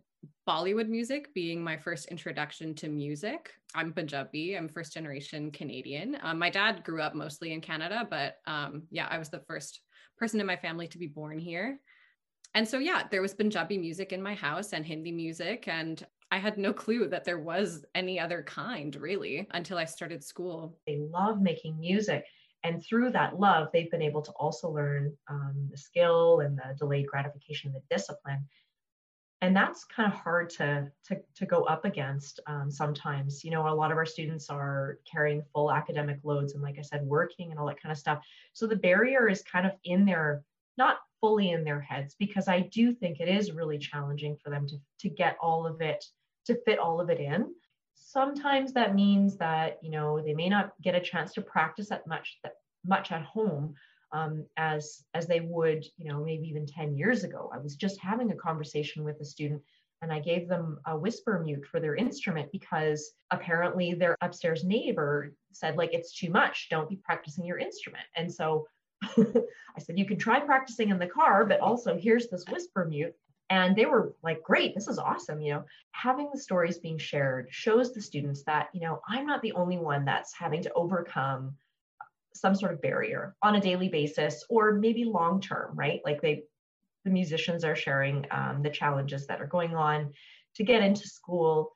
bollywood 0.47 0.87
music 0.87 1.33
being 1.33 1.63
my 1.63 1.77
first 1.77 2.07
introduction 2.07 2.73
to 2.73 2.87
music 2.87 3.53
i'm 3.75 3.93
punjabi 3.93 4.55
i'm 4.57 4.67
first 4.67 4.93
generation 4.93 5.51
canadian 5.51 6.17
um, 6.21 6.39
my 6.39 6.49
dad 6.49 6.83
grew 6.83 7.01
up 7.01 7.15
mostly 7.15 7.53
in 7.53 7.61
canada 7.61 8.07
but 8.09 8.37
um 8.47 8.83
yeah 8.91 9.07
i 9.09 9.17
was 9.17 9.29
the 9.29 9.43
first 9.47 9.81
person 10.17 10.39
in 10.39 10.45
my 10.45 10.57
family 10.57 10.87
to 10.87 10.97
be 10.97 11.07
born 11.07 11.39
here 11.39 11.79
and 12.55 12.67
so 12.67 12.79
yeah 12.79 13.03
there 13.11 13.21
was 13.21 13.33
punjabi 13.33 13.77
music 13.77 14.11
in 14.11 14.21
my 14.21 14.33
house 14.33 14.73
and 14.73 14.85
hindi 14.85 15.11
music 15.11 15.67
and 15.67 16.05
I 16.31 16.37
had 16.37 16.57
no 16.57 16.73
clue 16.73 17.07
that 17.07 17.25
there 17.25 17.39
was 17.39 17.85
any 17.95 18.19
other 18.19 18.43
kind 18.43 18.95
really 18.95 19.47
until 19.51 19.77
I 19.77 19.85
started 19.85 20.23
school. 20.23 20.77
They 20.85 20.99
love 20.99 21.41
making 21.41 21.79
music. 21.79 22.23
And 22.63 22.83
through 22.85 23.11
that 23.11 23.39
love, 23.39 23.69
they've 23.71 23.89
been 23.89 24.01
able 24.01 24.21
to 24.21 24.31
also 24.33 24.69
learn 24.69 25.15
um, 25.29 25.69
the 25.71 25.77
skill 25.77 26.41
and 26.41 26.57
the 26.57 26.75
delayed 26.77 27.07
gratification, 27.07 27.71
the 27.71 27.81
discipline. 27.95 28.45
And 29.41 29.55
that's 29.55 29.85
kind 29.85 30.11
of 30.11 30.19
hard 30.19 30.49
to, 30.51 30.91
to, 31.05 31.17
to 31.35 31.45
go 31.45 31.63
up 31.63 31.85
against 31.85 32.41
um, 32.47 32.69
sometimes. 32.69 33.43
You 33.43 33.51
know, 33.51 33.67
a 33.67 33.73
lot 33.73 33.91
of 33.91 33.97
our 33.97 34.05
students 34.05 34.49
are 34.49 34.99
carrying 35.09 35.43
full 35.53 35.71
academic 35.71 36.19
loads 36.23 36.53
and, 36.53 36.61
like 36.61 36.77
I 36.77 36.81
said, 36.81 37.05
working 37.05 37.51
and 37.51 37.59
all 37.59 37.67
that 37.67 37.81
kind 37.81 37.91
of 37.91 37.97
stuff. 37.97 38.21
So 38.53 38.67
the 38.67 38.75
barrier 38.75 39.29
is 39.29 39.41
kind 39.41 39.65
of 39.65 39.71
in 39.85 40.05
their, 40.05 40.43
not 40.77 40.97
fully 41.21 41.51
in 41.51 41.63
their 41.63 41.79
heads, 41.79 42.15
because 42.19 42.47
I 42.47 42.61
do 42.61 42.93
think 42.93 43.19
it 43.19 43.29
is 43.29 43.51
really 43.51 43.77
challenging 43.77 44.37
for 44.43 44.49
them 44.49 44.67
to, 44.67 44.77
to 44.99 45.09
get 45.09 45.37
all 45.41 45.65
of 45.65 45.81
it 45.81 46.03
to 46.45 46.59
fit 46.65 46.79
all 46.79 46.99
of 46.99 47.09
it 47.09 47.19
in. 47.19 47.53
Sometimes 47.93 48.73
that 48.73 48.95
means 48.95 49.37
that 49.37 49.77
you 49.83 49.91
know 49.91 50.19
they 50.19 50.33
may 50.33 50.49
not 50.49 50.73
get 50.81 50.95
a 50.95 50.99
chance 50.99 51.33
to 51.33 51.41
practice 51.41 51.89
that 51.89 52.07
much 52.07 52.39
that 52.43 52.53
much 52.85 53.11
at 53.11 53.23
home 53.23 53.75
um, 54.11 54.45
as 54.57 55.03
as 55.13 55.27
they 55.27 55.39
would 55.39 55.85
you 55.97 56.11
know 56.11 56.23
maybe 56.23 56.47
even 56.47 56.65
10 56.65 56.95
years 56.95 57.23
ago. 57.23 57.49
I 57.53 57.57
was 57.57 57.75
just 57.75 57.99
having 57.99 58.31
a 58.31 58.35
conversation 58.35 59.03
with 59.03 59.19
a 59.21 59.25
student 59.25 59.61
and 60.01 60.13
I 60.13 60.19
gave 60.19 60.47
them 60.47 60.79
a 60.85 60.97
whisper 60.97 61.39
mute 61.43 61.65
for 61.65 61.79
their 61.79 61.95
instrument 61.95 62.51
because 62.51 63.11
apparently 63.31 63.93
their 63.93 64.15
upstairs 64.21 64.63
neighbor 64.63 65.33
said 65.51 65.75
like 65.75 65.93
it's 65.93 66.17
too 66.17 66.29
much. 66.29 66.67
Don't 66.69 66.89
be 66.89 66.99
practicing 67.03 67.45
your 67.45 67.57
instrument. 67.57 68.05
And 68.15 68.31
so 68.31 68.67
I 69.03 69.79
said 69.79 69.97
you 69.97 70.05
can 70.05 70.17
try 70.17 70.39
practicing 70.39 70.89
in 70.89 70.99
the 70.99 71.07
car 71.07 71.45
but 71.45 71.59
also 71.59 71.97
here's 71.97 72.27
this 72.29 72.45
whisper 72.49 72.85
mute. 72.85 73.13
And 73.51 73.75
they 73.75 73.87
were 73.87 74.13
like 74.23 74.43
great 74.43 74.73
this 74.75 74.87
is 74.87 74.99
awesome 74.99 75.41
you 75.41 75.53
know. 75.53 75.63
Having 75.91 76.29
the 76.33 76.39
stories 76.39 76.77
being 76.77 76.97
shared 76.97 77.47
shows 77.49 77.93
the 77.93 78.01
students 78.01 78.43
that 78.43 78.69
you 78.73 78.81
know 78.81 79.01
i'm 79.07 79.25
not 79.25 79.41
the 79.41 79.53
only 79.53 79.77
one 79.77 80.05
that's 80.05 80.33
having 80.33 80.61
to 80.63 80.73
overcome 80.73 81.55
some 82.33 82.55
sort 82.55 82.73
of 82.73 82.81
barrier 82.81 83.35
on 83.41 83.55
a 83.55 83.61
daily 83.61 83.89
basis 83.89 84.43
or 84.49 84.73
maybe 84.73 85.05
long 85.05 85.41
term 85.41 85.75
right? 85.75 86.01
Like 86.05 86.21
they 86.21 86.43
the 87.05 87.11
musicians 87.11 87.63
are 87.63 87.75
sharing 87.75 88.25
um, 88.29 88.61
the 88.61 88.69
challenges 88.69 89.25
that 89.27 89.41
are 89.41 89.47
going 89.47 89.75
on 89.75 90.11
to 90.55 90.63
get 90.63 90.83
into 90.83 91.07
school 91.07 91.75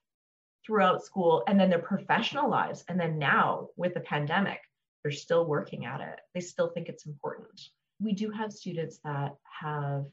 throughout 0.66 1.04
school 1.04 1.44
and 1.48 1.60
then 1.60 1.70
their 1.70 1.80
professional 1.80 2.50
lives. 2.50 2.84
And 2.88 3.00
then 3.00 3.18
now 3.18 3.70
with 3.78 3.94
the 3.94 4.02
pandemic 4.02 4.60
they're 5.04 5.12
still 5.12 5.46
working 5.46 5.86
at 5.86 6.02
it. 6.02 6.20
They 6.34 6.40
still 6.40 6.70
think 6.70 6.88
it's 6.88 7.06
important. 7.06 7.60
We 8.00 8.14
do 8.14 8.32
have 8.32 8.52
students 8.52 9.00
that 9.04 9.36
have 9.62 10.06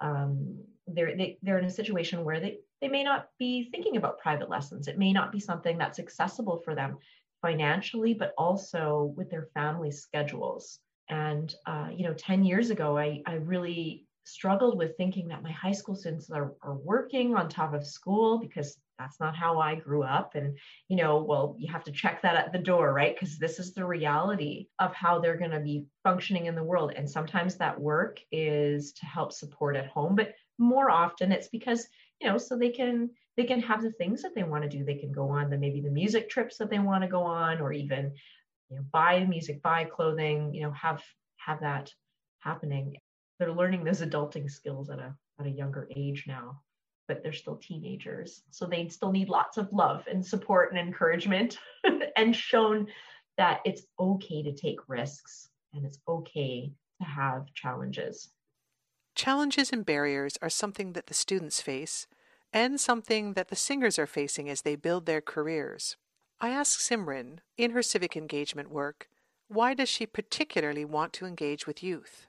um, 0.00 0.58
they're 0.86 1.16
they, 1.16 1.38
they're 1.42 1.58
in 1.58 1.64
a 1.64 1.70
situation 1.70 2.24
where 2.24 2.38
they 2.38 2.58
they 2.80 2.88
may 2.88 3.02
not 3.02 3.28
be 3.38 3.70
thinking 3.70 3.96
about 3.96 4.18
private 4.18 4.50
lessons. 4.50 4.88
It 4.88 4.98
may 4.98 5.12
not 5.12 5.32
be 5.32 5.40
something 5.40 5.78
that's 5.78 5.98
accessible 5.98 6.60
for 6.64 6.74
them 6.74 6.98
financially 7.46 8.12
but 8.12 8.34
also 8.36 9.14
with 9.16 9.30
their 9.30 9.48
family 9.54 9.90
schedules 9.90 10.80
and 11.08 11.54
uh, 11.66 11.88
you 11.96 12.04
know 12.04 12.14
10 12.14 12.44
years 12.44 12.70
ago 12.70 12.98
i 12.98 13.22
i 13.26 13.34
really 13.34 14.06
struggled 14.24 14.76
with 14.76 14.96
thinking 14.96 15.28
that 15.28 15.42
my 15.42 15.52
high 15.52 15.72
school 15.72 15.94
students 15.94 16.30
are, 16.30 16.52
are 16.60 16.74
working 16.74 17.36
on 17.36 17.48
top 17.48 17.72
of 17.72 17.86
school 17.86 18.38
because 18.38 18.76
that's 18.98 19.20
not 19.20 19.36
how 19.36 19.60
I 19.60 19.76
grew 19.76 20.02
up. 20.02 20.34
And, 20.34 20.58
you 20.88 20.96
know, 20.96 21.22
well, 21.22 21.54
you 21.58 21.70
have 21.72 21.84
to 21.84 21.92
check 21.92 22.22
that 22.22 22.34
at 22.34 22.52
the 22.52 22.58
door, 22.58 22.92
right? 22.92 23.14
Because 23.14 23.38
this 23.38 23.60
is 23.60 23.72
the 23.72 23.84
reality 23.84 24.66
of 24.80 24.92
how 24.94 25.20
they're 25.20 25.36
going 25.36 25.52
to 25.52 25.60
be 25.60 25.86
functioning 26.02 26.46
in 26.46 26.56
the 26.56 26.64
world. 26.64 26.92
And 26.96 27.08
sometimes 27.08 27.56
that 27.56 27.80
work 27.80 28.18
is 28.32 28.92
to 28.94 29.06
help 29.06 29.32
support 29.32 29.76
at 29.76 29.86
home, 29.86 30.16
but 30.16 30.32
more 30.58 30.90
often 30.90 31.30
it's 31.30 31.48
because, 31.48 31.86
you 32.20 32.28
know, 32.28 32.38
so 32.38 32.56
they 32.56 32.70
can 32.70 33.10
they 33.36 33.44
can 33.44 33.60
have 33.60 33.82
the 33.82 33.92
things 33.92 34.22
that 34.22 34.34
they 34.34 34.42
want 34.42 34.62
to 34.62 34.68
do. 34.68 34.84
They 34.84 34.94
can 34.94 35.12
go 35.12 35.28
on 35.28 35.50
the 35.50 35.58
maybe 35.58 35.80
the 35.80 35.90
music 35.90 36.30
trips 36.30 36.56
that 36.58 36.70
they 36.70 36.78
want 36.78 37.02
to 37.02 37.08
go 37.08 37.22
on, 37.22 37.60
or 37.60 37.72
even, 37.72 38.12
you 38.70 38.76
know, 38.76 38.84
buy 38.92 39.24
music, 39.24 39.62
buy 39.62 39.84
clothing, 39.84 40.54
you 40.54 40.62
know, 40.62 40.72
have 40.72 41.02
have 41.36 41.60
that 41.60 41.92
happening. 42.38 42.96
They're 43.38 43.52
learning 43.52 43.84
those 43.84 44.00
adulting 44.00 44.50
skills 44.50 44.90
at 44.90 44.98
a 44.98 45.14
at 45.38 45.46
a 45.46 45.50
younger 45.50 45.88
age 45.94 46.24
now 46.26 46.60
but 47.08 47.22
they're 47.22 47.32
still 47.32 47.56
teenagers. 47.56 48.42
So 48.50 48.66
they 48.66 48.88
still 48.88 49.12
need 49.12 49.28
lots 49.28 49.56
of 49.56 49.72
love 49.72 50.04
and 50.10 50.24
support 50.24 50.72
and 50.72 50.78
encouragement 50.80 51.58
and 52.16 52.34
shown 52.34 52.88
that 53.38 53.60
it's 53.64 53.82
okay 53.98 54.42
to 54.42 54.52
take 54.52 54.78
risks 54.88 55.50
and 55.74 55.84
it's 55.84 55.98
okay 56.08 56.72
to 57.00 57.06
have 57.06 57.46
challenges. 57.54 58.30
Challenges 59.14 59.70
and 59.70 59.84
barriers 59.84 60.36
are 60.42 60.50
something 60.50 60.92
that 60.92 61.06
the 61.06 61.14
students 61.14 61.60
face 61.60 62.06
and 62.56 62.80
something 62.80 63.34
that 63.34 63.48
the 63.48 63.54
singers 63.54 63.98
are 63.98 64.06
facing 64.06 64.48
as 64.48 64.62
they 64.62 64.74
build 64.74 65.04
their 65.04 65.20
careers. 65.20 65.98
I 66.40 66.48
ask 66.48 66.80
Simran, 66.80 67.40
in 67.58 67.72
her 67.72 67.82
civic 67.82 68.16
engagement 68.16 68.70
work, 68.70 69.10
why 69.48 69.74
does 69.74 69.90
she 69.90 70.06
particularly 70.06 70.82
want 70.82 71.12
to 71.14 71.26
engage 71.26 71.66
with 71.66 71.82
youth? 71.82 72.28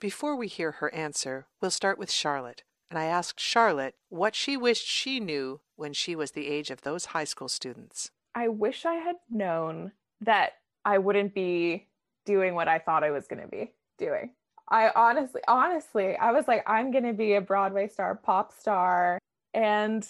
Before 0.00 0.34
we 0.34 0.48
hear 0.48 0.72
her 0.72 0.92
answer, 0.92 1.46
we'll 1.60 1.70
start 1.70 1.96
with 1.96 2.10
Charlotte, 2.10 2.64
and 2.90 2.98
I 2.98 3.04
asked 3.04 3.38
Charlotte 3.38 3.94
what 4.08 4.34
she 4.34 4.56
wished 4.56 4.84
she 4.84 5.20
knew 5.20 5.60
when 5.76 5.92
she 5.92 6.16
was 6.16 6.32
the 6.32 6.48
age 6.48 6.72
of 6.72 6.80
those 6.80 7.06
high 7.06 7.22
school 7.22 7.48
students. 7.48 8.10
I 8.34 8.48
wish 8.48 8.84
I 8.84 8.94
had 8.94 9.16
known 9.30 9.92
that 10.20 10.54
I 10.84 10.98
wouldn't 10.98 11.34
be 11.34 11.86
doing 12.26 12.56
what 12.56 12.66
I 12.66 12.80
thought 12.80 13.04
I 13.04 13.12
was 13.12 13.28
going 13.28 13.42
to 13.42 13.48
be 13.48 13.70
doing. 13.96 14.30
I 14.68 14.90
honestly, 14.96 15.40
honestly, 15.46 16.16
I 16.16 16.32
was 16.32 16.48
like, 16.48 16.64
I'm 16.68 16.90
going 16.90 17.04
to 17.04 17.12
be 17.12 17.34
a 17.34 17.40
Broadway 17.40 17.86
star, 17.86 18.16
pop 18.16 18.52
star. 18.52 19.20
And 19.54 20.06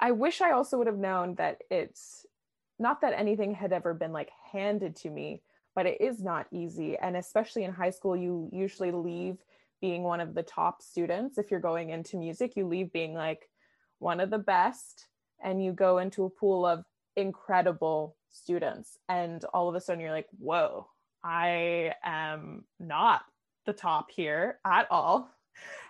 I 0.00 0.12
wish 0.12 0.40
I 0.40 0.52
also 0.52 0.78
would 0.78 0.86
have 0.86 0.98
known 0.98 1.36
that 1.36 1.62
it's 1.70 2.26
not 2.78 3.00
that 3.00 3.14
anything 3.18 3.54
had 3.54 3.72
ever 3.72 3.94
been 3.94 4.12
like 4.12 4.30
handed 4.52 4.96
to 4.96 5.10
me, 5.10 5.42
but 5.74 5.86
it 5.86 6.00
is 6.00 6.22
not 6.22 6.46
easy. 6.50 6.96
And 6.98 7.16
especially 7.16 7.64
in 7.64 7.72
high 7.72 7.90
school, 7.90 8.16
you 8.16 8.50
usually 8.52 8.90
leave 8.90 9.38
being 9.80 10.02
one 10.02 10.20
of 10.20 10.34
the 10.34 10.42
top 10.42 10.82
students. 10.82 11.38
If 11.38 11.50
you're 11.50 11.60
going 11.60 11.90
into 11.90 12.16
music 12.16 12.56
you 12.56 12.66
leave 12.66 12.92
being 12.92 13.14
like 13.14 13.48
one 13.98 14.20
of 14.20 14.30
the 14.30 14.38
best 14.38 15.06
and 15.42 15.62
you 15.62 15.72
go 15.72 15.98
into 15.98 16.24
a 16.24 16.30
pool 16.30 16.66
of 16.66 16.84
incredible 17.14 18.16
students. 18.30 18.98
And 19.08 19.44
all 19.54 19.68
of 19.68 19.74
a 19.74 19.80
sudden 19.80 20.00
you're 20.00 20.12
like 20.12 20.28
whoa 20.38 20.88
i 21.24 21.92
am 22.04 22.64
not 22.78 23.22
the 23.64 23.72
top 23.72 24.10
here 24.10 24.58
at 24.64 24.86
all 24.90 25.28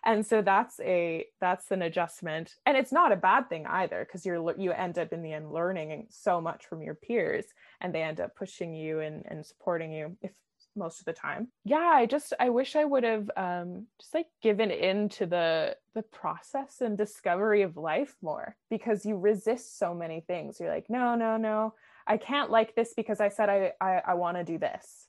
and 0.05 0.25
so 0.25 0.43
that's 0.43 0.81
a 0.81 1.27
that's 1.41 1.71
an 1.71 1.83
adjustment. 1.83 2.55
And 2.65 2.77
it's 2.77 2.93
not 2.93 3.13
a 3.13 3.17
bad 3.17 3.49
thing 3.49 3.67
either 3.67 4.05
because 4.05 4.25
you're 4.25 4.59
you 4.59 4.73
end 4.73 4.99
up 4.99 5.13
in 5.13 5.23
the 5.23 5.33
end 5.33 5.53
learning 5.53 6.07
so 6.11 6.41
much 6.41 6.67
from 6.67 6.83
your 6.83 6.95
peers 6.95 7.45
and 7.81 7.95
they 7.95 8.03
end 8.03 8.21
up 8.21 8.37
pushing 8.37 8.73
you 8.73 9.01
and, 9.01 9.25
and 9.27 9.45
supporting 9.45 9.93
you 9.93 10.17
if 10.23 10.33
most 10.77 11.01
of 11.01 11.07
the 11.07 11.13
time. 11.13 11.49
Yeah 11.65 11.91
i 11.95 12.07
just 12.07 12.35
i 12.39 12.51
wish 12.51 12.77
i 12.77 12.85
would 12.85 13.03
have 13.03 13.31
um 13.37 13.87
just 13.99 14.15
like 14.15 14.27
given 14.43 14.71
in 14.71 15.09
to 15.09 15.27
the 15.27 15.77
the 15.95 16.03
process 16.03 16.83
and 16.83 16.99
discovery 16.99 17.63
of 17.63 17.77
life 17.77 18.15
more 18.23 18.57
because 18.69 19.07
you 19.07 19.17
resist 19.17 19.79
so 19.79 19.95
many 19.95 20.21
things. 20.21 20.61
You're 20.61 20.71
like 20.71 20.91
no 20.91 21.15
no 21.15 21.37
no. 21.37 21.75
I 22.07 22.19
can't 22.19 22.51
like 22.51 22.77
this 22.77 22.95
because 22.95 23.21
i 23.21 23.29
said 23.29 23.49
i 23.49 23.73
i, 23.81 24.03
I 24.09 24.15
want 24.15 24.37
to 24.37 24.45
do 24.45 24.59
this 24.59 25.09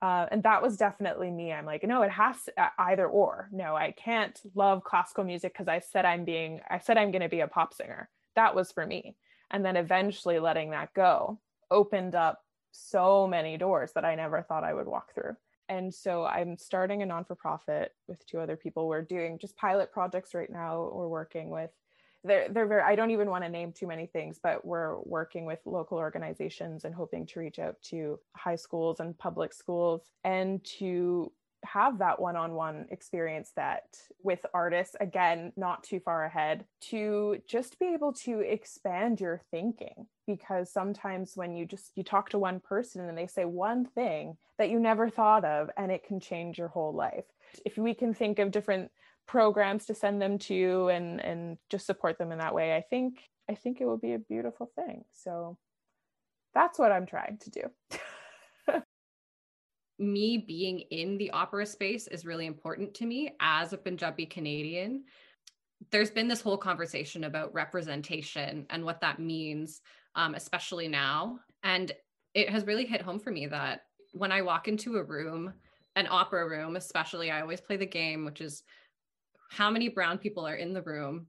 uh, 0.00 0.26
and 0.30 0.42
that 0.44 0.62
was 0.62 0.76
definitely 0.76 1.30
me. 1.30 1.52
I'm 1.52 1.66
like 1.66 1.82
no 1.82 2.02
it 2.02 2.10
has 2.10 2.36
to, 2.44 2.62
uh, 2.62 2.68
either 2.78 3.06
or. 3.06 3.48
No 3.52 3.74
i 3.76 3.92
can't 3.92 4.40
love 4.54 4.84
classical 4.84 5.24
music 5.24 5.52
because 5.52 5.68
i 5.68 5.80
said 5.80 6.04
i'm 6.04 6.24
being 6.24 6.60
i 6.70 6.78
said 6.78 6.96
i'm 6.96 7.10
going 7.10 7.22
to 7.22 7.28
be 7.28 7.40
a 7.40 7.48
pop 7.48 7.74
singer. 7.74 8.08
That 8.36 8.54
was 8.54 8.72
for 8.72 8.86
me. 8.86 9.16
And 9.50 9.64
then 9.64 9.76
eventually 9.76 10.38
letting 10.38 10.70
that 10.70 10.94
go 10.94 11.40
opened 11.70 12.14
up 12.14 12.42
so 12.70 13.26
many 13.26 13.56
doors 13.56 13.92
that 13.94 14.04
i 14.04 14.14
never 14.14 14.42
thought 14.42 14.64
i 14.64 14.74
would 14.74 14.86
walk 14.86 15.14
through. 15.14 15.36
And 15.68 15.92
so 15.92 16.24
i'm 16.24 16.56
starting 16.56 17.02
a 17.02 17.06
non-for-profit 17.06 17.92
with 18.06 18.24
two 18.26 18.38
other 18.38 18.56
people. 18.56 18.86
We're 18.88 19.02
doing 19.02 19.38
just 19.38 19.56
pilot 19.56 19.92
projects 19.92 20.34
right 20.34 20.50
now 20.50 20.90
we're 20.92 21.08
working 21.08 21.50
with 21.50 21.70
they're 22.24 22.48
they're 22.48 22.66
very 22.66 22.82
I 22.82 22.94
don't 22.96 23.10
even 23.10 23.30
want 23.30 23.44
to 23.44 23.50
name 23.50 23.72
too 23.72 23.86
many 23.86 24.06
things, 24.06 24.38
but 24.42 24.64
we're 24.64 24.98
working 25.00 25.44
with 25.44 25.60
local 25.64 25.98
organizations 25.98 26.84
and 26.84 26.94
hoping 26.94 27.26
to 27.26 27.40
reach 27.40 27.58
out 27.58 27.76
to 27.90 28.18
high 28.36 28.56
schools 28.56 29.00
and 29.00 29.16
public 29.18 29.52
schools 29.52 30.02
and 30.24 30.62
to 30.78 31.32
have 31.64 31.98
that 31.98 32.20
one-on-one 32.20 32.86
experience 32.90 33.50
that 33.56 33.96
with 34.22 34.46
artists 34.54 34.94
again 35.00 35.52
not 35.56 35.82
too 35.82 35.98
far 35.98 36.24
ahead 36.24 36.64
to 36.80 37.36
just 37.48 37.80
be 37.80 37.86
able 37.94 38.12
to 38.12 38.40
expand 38.40 39.20
your 39.20 39.40
thinking. 39.50 40.06
Because 40.26 40.70
sometimes 40.70 41.32
when 41.36 41.56
you 41.56 41.66
just 41.66 41.92
you 41.96 42.02
talk 42.02 42.30
to 42.30 42.38
one 42.38 42.60
person 42.60 43.08
and 43.08 43.16
they 43.16 43.26
say 43.26 43.44
one 43.44 43.84
thing 43.84 44.36
that 44.58 44.70
you 44.70 44.78
never 44.78 45.08
thought 45.08 45.44
of 45.44 45.70
and 45.76 45.90
it 45.90 46.04
can 46.04 46.20
change 46.20 46.58
your 46.58 46.68
whole 46.68 46.92
life. 46.92 47.24
If 47.64 47.78
we 47.78 47.94
can 47.94 48.12
think 48.12 48.38
of 48.38 48.50
different 48.50 48.90
programs 49.28 49.86
to 49.86 49.94
send 49.94 50.20
them 50.20 50.38
to 50.38 50.88
and 50.88 51.20
and 51.20 51.58
just 51.70 51.86
support 51.86 52.18
them 52.18 52.32
in 52.32 52.38
that 52.38 52.54
way 52.54 52.74
i 52.74 52.80
think 52.80 53.20
i 53.48 53.54
think 53.54 53.80
it 53.80 53.84
will 53.84 53.98
be 53.98 54.14
a 54.14 54.18
beautiful 54.18 54.70
thing. 54.74 55.04
So 55.12 55.56
that's 56.54 56.78
what 56.78 56.90
i'm 56.90 57.06
trying 57.06 57.38
to 57.38 57.50
do. 57.50 57.62
Me 60.00 60.38
being 60.38 60.80
in 60.90 61.18
the 61.18 61.32
opera 61.32 61.66
space 61.66 62.06
is 62.06 62.24
really 62.24 62.46
important 62.46 62.94
to 62.94 63.06
me 63.06 63.32
as 63.40 63.72
a 63.72 63.78
punjabi 63.78 64.26
canadian. 64.26 65.04
There's 65.90 66.10
been 66.10 66.28
this 66.28 66.40
whole 66.40 66.56
conversation 66.56 67.24
about 67.24 67.54
representation 67.54 68.66
and 68.70 68.84
what 68.84 69.00
that 69.00 69.18
means 69.20 69.80
um, 70.14 70.34
especially 70.34 70.88
now. 70.88 71.38
And 71.62 71.92
it 72.34 72.48
has 72.50 72.66
really 72.66 72.86
hit 72.86 73.02
home 73.02 73.18
for 73.18 73.30
me 73.30 73.46
that 73.46 73.82
when 74.12 74.32
i 74.32 74.42
walk 74.42 74.68
into 74.68 74.96
a 74.96 75.02
room 75.02 75.52
an 75.96 76.06
opera 76.10 76.48
room 76.48 76.76
especially 76.76 77.30
i 77.30 77.40
always 77.40 77.60
play 77.60 77.76
the 77.76 77.86
game 77.86 78.24
which 78.24 78.40
is 78.40 78.62
how 79.48 79.70
many 79.70 79.88
brown 79.88 80.18
people 80.18 80.46
are 80.46 80.56
in 80.56 80.72
the 80.72 80.82
room 80.82 81.26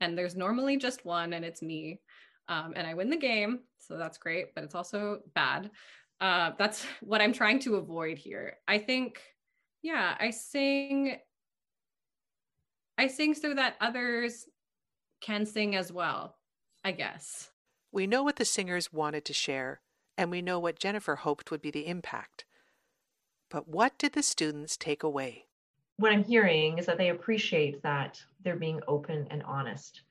and 0.00 0.18
there's 0.18 0.36
normally 0.36 0.76
just 0.76 1.04
one 1.04 1.32
and 1.32 1.44
it's 1.44 1.62
me 1.62 2.00
um, 2.48 2.72
and 2.76 2.86
i 2.86 2.94
win 2.94 3.08
the 3.08 3.16
game 3.16 3.60
so 3.78 3.96
that's 3.96 4.18
great 4.18 4.54
but 4.54 4.64
it's 4.64 4.74
also 4.74 5.20
bad. 5.34 5.70
Uh, 6.20 6.52
that's 6.58 6.84
what 7.00 7.20
i'm 7.20 7.32
trying 7.32 7.58
to 7.60 7.76
avoid 7.76 8.18
here. 8.18 8.56
I 8.68 8.78
think 8.78 9.20
yeah 9.82 10.14
i 10.20 10.30
sing 10.30 11.16
i 12.98 13.08
sing 13.08 13.34
so 13.34 13.52
that 13.52 13.74
others 13.80 14.46
can 15.20 15.44
sing 15.44 15.74
as 15.76 15.92
well 15.92 16.36
i 16.84 16.92
guess. 16.92 17.50
We 17.90 18.06
know 18.06 18.22
what 18.22 18.36
the 18.36 18.44
singers 18.44 18.92
wanted 18.92 19.24
to 19.26 19.32
share 19.32 19.80
and 20.16 20.30
we 20.30 20.42
know 20.42 20.58
what 20.58 20.78
jennifer 20.78 21.16
hoped 21.16 21.50
would 21.50 21.62
be 21.62 21.70
the 21.70 21.86
impact. 21.86 22.44
But 23.50 23.68
what 23.68 23.98
did 23.98 24.14
the 24.14 24.22
students 24.22 24.76
take 24.76 25.02
away 25.02 25.46
what 26.02 26.12
I'm 26.12 26.24
hearing 26.24 26.78
is 26.78 26.86
that 26.86 26.98
they 26.98 27.10
appreciate 27.10 27.80
that 27.84 28.20
they're 28.42 28.56
being 28.56 28.80
open 28.88 29.28
and 29.30 29.40
honest. 29.44 30.02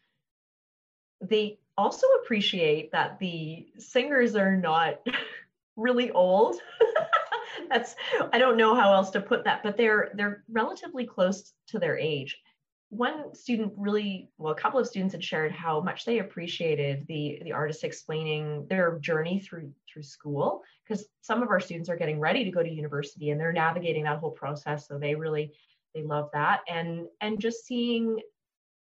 They 1.20 1.60
also 1.78 2.08
appreciate 2.24 2.94
that 2.94 3.20
the 3.20 3.68
singers 3.77 4.38
are 4.38 4.56
not 4.56 5.06
really 5.75 6.10
old. 6.12 6.56
That's 7.70 7.96
I 8.32 8.40
don't 8.40 8.56
know 8.56 8.74
how 8.74 8.94
else 8.94 9.10
to 9.12 9.22
put 9.22 9.44
that, 9.44 9.64
but 9.64 9.75
they're 9.75 10.12
they're 10.16 10.46
relatively 10.50 11.06
close 11.06 11.51
to 11.68 11.80
their 11.80 11.98
age. 11.98 12.40
One 12.88 13.36
student 13.36 13.74
really, 13.77 14.30
well, 14.38 14.54
a 14.54 14.56
couple 14.56 14.80
of 14.80 14.88
students 14.88 15.14
had 15.14 15.24
shared 15.24 15.51
how 15.51 15.82
much 15.82 16.06
they 16.06 16.20
appreciated 16.20 17.06
the 17.08 17.42
the 17.44 17.51
artist 17.51 17.84
explaining 17.84 18.66
their 18.70 18.98
journey 19.00 19.40
through 19.40 19.74
through 19.92 20.04
school 20.04 20.64
because 20.88 21.06
some 21.20 21.44
of 21.44 21.50
our 21.50 21.60
students 21.60 21.90
are 21.90 21.98
getting 21.98 22.20
ready 22.20 22.46
to 22.46 22.51
go 22.51 22.64
to 22.64 22.70
university 22.70 23.30
and 23.30 23.40
they're 23.40 23.54
navigating 23.54 24.04
that 24.04 24.20
whole 24.20 24.32
process. 24.32 24.88
So 24.88 24.98
they 24.98 25.16
really 25.16 25.54
they 25.94 26.04
love 26.04 26.30
that. 26.34 26.62
And 26.68 27.08
and 27.22 27.40
just 27.40 27.66
seeing 27.66 28.20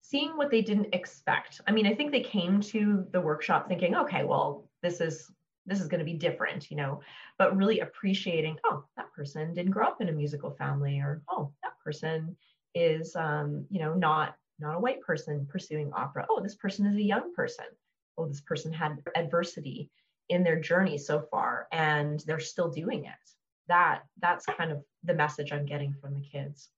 seeing 0.02 0.38
what 0.38 0.52
they 0.52 0.62
didn't 0.62 0.94
expect. 0.94 1.62
I 1.68 1.72
mean 1.72 1.88
i 1.88 1.94
think 1.94 2.12
they 2.12 2.22
came 2.22 2.62
to 2.62 3.06
the 3.12 3.22
workshop 3.22 3.68
thinking 3.68 3.96
okay 3.96 4.24
well 4.24 4.70
this 4.82 5.02
is 5.02 5.32
this 5.66 5.82
is 5.82 5.88
going 5.88 6.00
to 6.00 6.06
be 6.06 6.14
different 6.14 6.72
you 6.72 6.78
know 6.78 7.02
but 7.38 7.58
really 7.58 7.82
appreciating 7.82 8.58
oh 8.66 8.86
that 8.96 9.12
person 9.14 9.54
didn't 9.54 9.74
grow 9.74 9.86
up 9.86 10.00
in 10.00 10.08
a 10.08 10.14
musical 10.14 10.52
family 10.52 11.00
or 11.00 11.22
oh 11.30 11.52
that 11.62 11.74
person 11.84 12.38
is 12.74 13.16
um, 13.16 13.66
you 13.70 13.80
know 13.80 13.94
not 13.94 14.36
not 14.60 14.76
a 14.76 14.80
white 14.80 15.02
person 15.02 15.46
pursuing 15.50 15.92
opera. 15.94 16.26
Oh 16.30 16.42
this 16.42 16.56
person 16.56 16.86
is 16.88 16.96
a 16.96 17.02
young 17.02 17.34
person. 17.34 17.66
Oh 18.18 18.28
this 18.28 18.42
person 18.42 18.74
had 18.74 18.98
adversity 19.16 19.92
in 20.30 20.44
their 20.44 20.60
journey 20.60 20.98
so 20.98 21.22
far 21.32 21.68
and 21.72 22.22
they're 22.26 22.40
still 22.40 22.70
doing 22.70 23.06
it. 23.06 23.14
That 23.68 24.04
that's 24.22 24.46
kind 24.46 24.72
of 24.72 24.84
the 25.04 25.14
message 25.14 25.52
i'm 25.52 25.66
getting 25.66 25.94
from 26.00 26.14
the 26.14 26.22
kids 26.22 26.70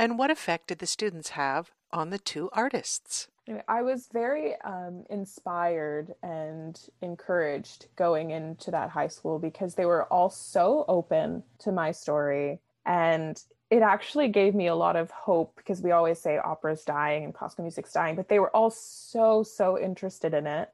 and 0.00 0.18
what 0.18 0.30
effect 0.30 0.68
did 0.68 0.78
the 0.78 0.86
students 0.86 1.30
have 1.30 1.72
on 1.92 2.08
the 2.08 2.18
two 2.18 2.48
artists? 2.54 3.28
I 3.68 3.82
was 3.82 4.08
very 4.10 4.58
um, 4.62 5.04
inspired 5.10 6.14
and 6.22 6.80
encouraged 7.02 7.88
going 7.96 8.30
into 8.30 8.70
that 8.70 8.88
high 8.88 9.08
school 9.08 9.38
because 9.38 9.74
they 9.74 9.84
were 9.84 10.06
all 10.06 10.30
so 10.30 10.86
open 10.88 11.42
to 11.58 11.70
my 11.70 11.92
story. 11.92 12.60
And 12.86 13.42
it 13.68 13.82
actually 13.82 14.28
gave 14.28 14.54
me 14.54 14.68
a 14.68 14.74
lot 14.74 14.96
of 14.96 15.10
hope 15.10 15.54
because 15.56 15.82
we 15.82 15.90
always 15.90 16.18
say 16.18 16.38
opera's 16.38 16.82
dying 16.82 17.24
and 17.24 17.34
classical 17.34 17.64
music's 17.64 17.92
dying, 17.92 18.16
but 18.16 18.30
they 18.30 18.38
were 18.38 18.56
all 18.56 18.70
so, 18.70 19.42
so 19.42 19.78
interested 19.78 20.32
in 20.32 20.46
it. 20.46 20.70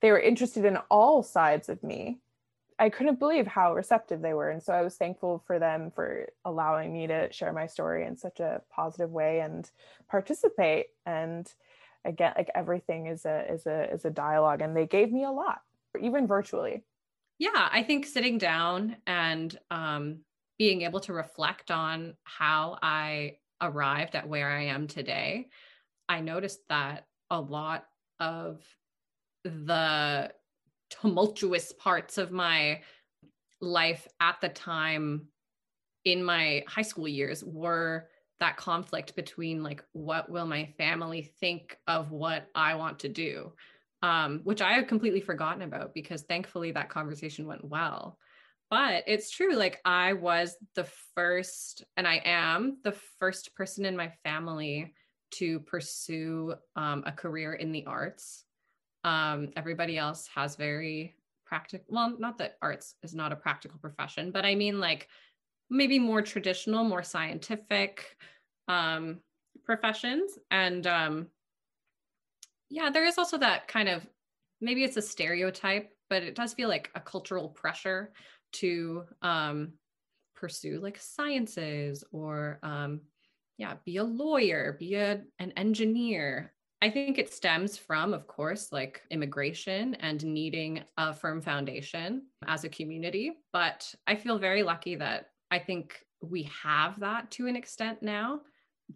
They 0.00 0.10
were 0.10 0.20
interested 0.20 0.64
in 0.64 0.78
all 0.90 1.22
sides 1.22 1.68
of 1.68 1.82
me 1.82 2.20
I 2.80 2.88
couldn't 2.88 3.18
believe 3.18 3.46
how 3.46 3.74
receptive 3.74 4.22
they 4.22 4.32
were. 4.32 4.48
And 4.48 4.62
so 4.62 4.72
I 4.72 4.80
was 4.80 4.96
thankful 4.96 5.44
for 5.46 5.58
them 5.58 5.90
for 5.94 6.26
allowing 6.46 6.94
me 6.94 7.06
to 7.06 7.30
share 7.30 7.52
my 7.52 7.66
story 7.66 8.06
in 8.06 8.16
such 8.16 8.40
a 8.40 8.62
positive 8.74 9.10
way 9.10 9.40
and 9.40 9.70
participate. 10.08 10.86
And 11.04 11.46
again, 12.06 12.32
like 12.38 12.50
everything 12.54 13.06
is 13.06 13.26
a 13.26 13.52
is 13.52 13.66
a 13.66 13.92
is 13.92 14.06
a 14.06 14.10
dialogue. 14.10 14.62
And 14.62 14.74
they 14.74 14.86
gave 14.86 15.12
me 15.12 15.24
a 15.24 15.30
lot, 15.30 15.60
even 16.00 16.26
virtually. 16.26 16.82
Yeah, 17.38 17.68
I 17.70 17.82
think 17.82 18.06
sitting 18.06 18.38
down 18.38 18.96
and 19.06 19.56
um, 19.70 20.20
being 20.58 20.82
able 20.82 21.00
to 21.00 21.12
reflect 21.12 21.70
on 21.70 22.14
how 22.24 22.78
I 22.82 23.36
arrived 23.60 24.14
at 24.14 24.28
where 24.28 24.50
I 24.50 24.64
am 24.66 24.86
today, 24.86 25.48
I 26.08 26.20
noticed 26.20 26.60
that 26.70 27.06
a 27.28 27.40
lot 27.40 27.84
of 28.18 28.62
the 29.44 30.30
tumultuous 30.90 31.72
parts 31.72 32.18
of 32.18 32.32
my 32.32 32.80
life 33.60 34.06
at 34.20 34.40
the 34.40 34.48
time 34.48 35.26
in 36.04 36.24
my 36.24 36.64
high 36.66 36.82
school 36.82 37.08
years 37.08 37.44
were 37.44 38.08
that 38.40 38.56
conflict 38.56 39.14
between 39.14 39.62
like 39.62 39.84
what 39.92 40.30
will 40.30 40.46
my 40.46 40.66
family 40.78 41.30
think 41.40 41.76
of 41.86 42.10
what 42.10 42.48
i 42.54 42.74
want 42.74 43.00
to 43.00 43.08
do 43.08 43.52
um, 44.02 44.40
which 44.44 44.62
i 44.62 44.72
had 44.72 44.88
completely 44.88 45.20
forgotten 45.20 45.62
about 45.62 45.94
because 45.94 46.22
thankfully 46.22 46.72
that 46.72 46.88
conversation 46.88 47.46
went 47.46 47.64
well. 47.64 48.18
But 48.70 49.04
it's 49.06 49.30
true 49.30 49.54
like 49.54 49.80
i 49.84 50.12
was 50.12 50.56
the 50.74 50.86
first 51.14 51.84
and 51.96 52.06
i 52.06 52.22
am 52.24 52.78
the 52.84 52.94
first 53.18 53.54
person 53.54 53.84
in 53.84 53.96
my 53.96 54.12
family 54.24 54.94
to 55.32 55.60
pursue 55.60 56.54
um, 56.76 57.02
a 57.04 57.12
career 57.12 57.52
in 57.52 57.72
the 57.72 57.84
arts 57.86 58.44
um, 59.04 59.50
everybody 59.56 59.96
else 59.98 60.28
has 60.34 60.56
very 60.56 61.14
practical, 61.44 61.84
well, 61.88 62.16
not 62.18 62.38
that 62.38 62.56
arts 62.62 62.94
is 63.02 63.14
not 63.14 63.32
a 63.32 63.36
practical 63.36 63.78
profession, 63.78 64.30
but 64.30 64.44
I 64.44 64.54
mean 64.54 64.80
like 64.80 65.08
maybe 65.68 65.98
more 65.98 66.22
traditional, 66.22 66.84
more 66.84 67.02
scientific 67.02 68.16
um, 68.68 69.20
professions. 69.64 70.38
And 70.50 70.86
um, 70.86 71.26
yeah, 72.68 72.90
there 72.90 73.04
is 73.04 73.18
also 73.18 73.38
that 73.38 73.68
kind 73.68 73.88
of 73.88 74.06
maybe 74.60 74.84
it's 74.84 74.96
a 74.96 75.02
stereotype, 75.02 75.92
but 76.08 76.22
it 76.22 76.34
does 76.34 76.54
feel 76.54 76.68
like 76.68 76.90
a 76.94 77.00
cultural 77.00 77.48
pressure 77.48 78.12
to 78.52 79.04
um, 79.22 79.72
pursue 80.34 80.80
like 80.80 80.98
sciences 80.98 82.04
or 82.12 82.58
um, 82.62 83.00
yeah, 83.58 83.74
be 83.84 83.98
a 83.98 84.04
lawyer, 84.04 84.76
be 84.78 84.94
a, 84.94 85.20
an 85.38 85.52
engineer. 85.56 86.52
I 86.82 86.88
think 86.88 87.18
it 87.18 87.32
stems 87.32 87.76
from, 87.76 88.14
of 88.14 88.26
course, 88.26 88.72
like 88.72 89.02
immigration 89.10 89.94
and 89.96 90.24
needing 90.24 90.82
a 90.96 91.12
firm 91.12 91.42
foundation 91.42 92.22
as 92.46 92.64
a 92.64 92.70
community. 92.70 93.32
But 93.52 93.94
I 94.06 94.16
feel 94.16 94.38
very 94.38 94.62
lucky 94.62 94.94
that 94.96 95.26
I 95.50 95.58
think 95.58 96.06
we 96.22 96.50
have 96.62 96.98
that 97.00 97.30
to 97.32 97.46
an 97.46 97.56
extent 97.56 98.02
now. 98.02 98.40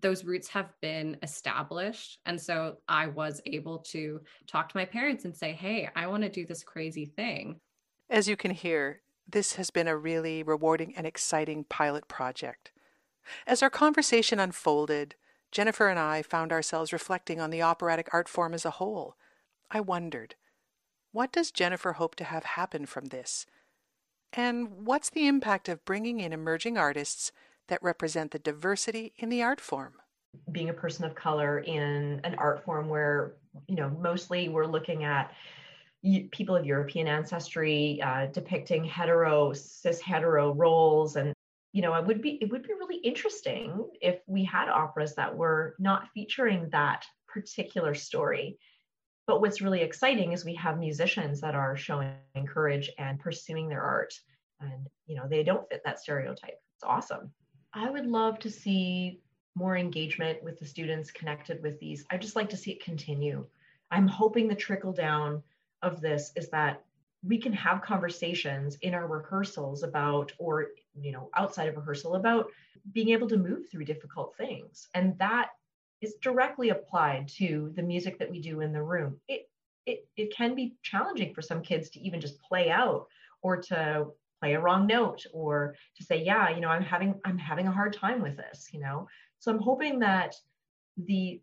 Those 0.01 0.25
roots 0.25 0.49
have 0.49 0.73
been 0.81 1.18
established. 1.23 2.20
And 2.25 2.40
so 2.40 2.79
I 2.88 3.07
was 3.07 3.42
able 3.44 3.79
to 3.90 4.20
talk 4.47 4.70
to 4.70 4.77
my 4.77 4.87
parents 4.87 5.25
and 5.25 5.37
say, 5.37 5.53
hey, 5.53 5.88
I 5.94 6.07
want 6.07 6.23
to 6.23 6.29
do 6.31 6.47
this 6.47 6.64
crazy 6.64 7.05
thing. 7.05 7.61
As 8.09 8.29
you 8.29 8.37
can 8.37 8.51
hear, 8.51 9.03
this 9.29 9.55
has 9.55 9.70
been 9.70 9.88
a 9.88 9.97
really 9.97 10.42
rewarding 10.42 10.94
and 10.97 11.07
exciting 11.07 11.64
pilot 11.68 12.09
project. 12.09 12.73
As 13.47 13.62
our 13.62 13.70
conversation 13.70 14.38
unfolded, 14.40 15.14
Jennifer 15.55 15.88
and 15.88 16.01
I 16.01 16.21
found 16.23 16.51
ourselves 16.51 16.93
reflecting 16.93 17.40
on 17.40 17.51
the 17.51 17.62
operatic 17.62 18.09
art 18.12 18.29
form 18.29 18.55
as 18.55 18.64
a 18.64 18.73
whole. 18.73 19.14
I 19.71 19.81
wondered, 19.81 20.35
what 21.12 21.33
does 21.33 21.53
Jennifer 21.53 21.93
hope 21.93 22.17
to 22.17 22.25
have 22.25 22.43
happen 22.43 22.87
from 22.87 23.07
this? 23.07 23.47
And 24.33 24.85
what's 24.85 25.11
the 25.11 25.29
impact 25.29 25.69
of 25.69 25.85
bringing 25.85 26.19
in 26.19 26.33
emerging 26.33 26.77
artists 26.77 27.31
that 27.69 27.81
represent 27.85 28.33
the 28.33 28.40
diversity 28.40 29.12
in 29.17 29.29
the 29.29 29.45
art 29.45 29.61
form? 29.61 29.95
Being 30.51 30.71
a 30.71 30.75
person 30.75 31.05
of 31.05 31.14
color 31.14 31.61
in 31.61 32.21
an 32.25 32.35
art 32.37 32.64
form 32.64 32.88
where, 32.88 33.35
you 33.69 33.77
know, 33.77 33.90
mostly 33.90 34.49
we're 34.49 34.67
looking 34.67 35.05
at 35.05 35.33
people 36.33 36.57
of 36.57 36.67
European 36.67 37.07
ancestry 37.07 38.03
uh, 38.03 38.27
depicting 38.27 38.83
hetero, 38.83 39.53
cis 39.53 40.01
hetero 40.01 40.53
roles 40.53 41.14
and 41.14 41.33
you 41.75 41.83
know, 41.83 41.95
it 41.95 42.07
would 42.07 42.23
be 42.23 42.39
it 42.41 42.53
would 42.53 42.63
be 42.63 42.73
really 42.73 42.99
interesting 42.99 43.85
if 44.01 44.21
we 44.29 44.45
had 44.45 44.69
operas 44.69 45.17
that 45.17 45.37
were 45.37 45.75
not 45.81 46.09
featuring 46.15 46.69
that 46.71 47.05
particular 47.27 47.95
story. 47.95 48.59
But 49.27 49.41
what's 49.41 49.61
really 49.61 49.81
exciting 49.81 50.33
is 50.33 50.45
we 50.45 50.55
have 50.55 50.79
musicians 50.79 51.41
that 51.41 51.57
are 51.57 51.77
showing 51.77 52.15
courage 52.47 52.91
and 52.97 53.19
pursuing 53.19 53.69
their 53.69 53.83
art. 53.83 54.15
And 54.61 54.87
you 55.09 55.17
know, 55.17 55.27
they 55.29 55.43
don't 55.43 55.69
fit 55.69 55.83
that 55.85 55.99
stereotype. 55.99 56.61
It's 56.77 56.85
awesome. 56.85 57.33
I 57.73 57.91
would 57.91 58.07
love 58.07 58.39
to 58.41 58.51
see 58.51 59.21
more 59.57 59.77
engagement 59.77 60.45
with 60.45 60.61
the 60.61 60.67
students 60.67 61.11
connected 61.11 61.61
with 61.61 61.81
these. 61.81 62.05
I 62.09 62.19
just 62.19 62.37
like 62.37 62.51
to 62.51 62.57
see 62.57 62.71
it 62.71 62.85
continue. 62.85 63.47
I'm 63.91 64.07
hoping 64.07 64.47
the 64.47 64.55
trickle 64.55 64.93
down 64.93 65.43
of 65.83 66.01
this 66.01 66.31
is 66.37 66.51
that 66.51 66.85
we 67.27 67.39
can 67.39 67.53
have 67.53 67.83
conversations 67.83 68.77
in 68.83 68.95
our 68.95 69.07
rehearsals 69.07 69.83
about 69.83 70.33
or 70.39 70.69
you 71.01 71.13
know 71.13 71.31
outside 71.35 71.69
of 71.69 71.77
rehearsal 71.77 72.15
about 72.17 72.51
being 72.93 73.11
able 73.11 73.29
to 73.29 73.37
move 73.37 73.69
through 73.71 73.85
difficult 73.85 74.37
things. 74.37 74.89
And 74.95 75.19
that 75.19 75.51
is 76.01 76.15
directly 76.23 76.71
applied 76.71 77.29
to 77.29 77.73
the 77.77 77.83
music 77.83 78.19
that 78.19 78.31
we 78.31 78.41
do 78.41 78.61
in 78.61 78.73
the 78.73 78.83
room. 78.83 79.21
It 79.29 79.49
it, 79.87 80.07
it 80.17 80.35
can 80.35 80.55
be 80.55 80.75
challenging 80.83 81.35
for 81.35 81.43
some 81.43 81.63
kids 81.63 81.91
to 81.91 82.01
even 82.01 82.21
just 82.21 82.41
play 82.43 82.71
out 82.71 83.07
or 83.43 83.59
to 83.59 84.07
play 84.41 84.55
a 84.55 84.61
wrong 84.61 84.87
note 84.87 85.25
or 85.33 85.75
to 85.97 86.05
say 86.05 86.23
yeah 86.23 86.49
you 86.51 86.61
know 86.61 86.69
i'm 86.69 86.83
having 86.83 87.15
i'm 87.25 87.39
having 87.39 87.67
a 87.67 87.73
hard 87.73 87.93
time 87.93 88.23
with 88.23 88.37
this 88.37 88.71
you 88.73 88.81
know? 88.81 89.07
So 89.39 89.53
i'm 89.53 89.59
hoping 89.59 89.99
that 90.01 90.35
the 90.97 91.41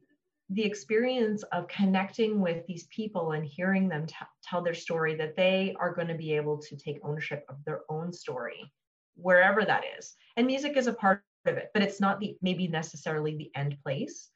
the 0.54 0.64
experience 0.64 1.44
of 1.54 1.68
connecting 1.70 2.42
with 2.42 2.66
these 2.68 2.88
people 2.88 3.32
and 3.32 3.46
hearing 3.46 3.88
them 3.88 4.06
t- 4.06 4.16
tell 4.44 4.62
their 4.62 4.74
story 4.74 5.16
that 5.16 5.36
they 5.36 5.74
are 5.80 5.94
going 5.94 6.10
to 6.10 6.14
be 6.14 6.34
able 6.34 6.58
to 6.58 6.76
take 6.76 7.00
ownership 7.04 7.46
of 7.48 7.56
their 7.66 7.82
own 7.90 8.12
story 8.12 8.72
wherever 9.16 9.64
that 9.64 9.84
is. 9.98 10.16
And 10.36 10.48
music 10.48 10.76
is 10.76 10.88
a 10.88 10.94
part 10.94 11.24
of 11.46 11.58
it 11.58 11.72
but 11.74 11.82
it's 11.82 12.00
not 12.00 12.20
the 12.20 12.38
maybe 12.42 12.68
necessarily 12.68 13.36
the 13.36 13.52
end 13.56 13.78
place. 13.82 14.30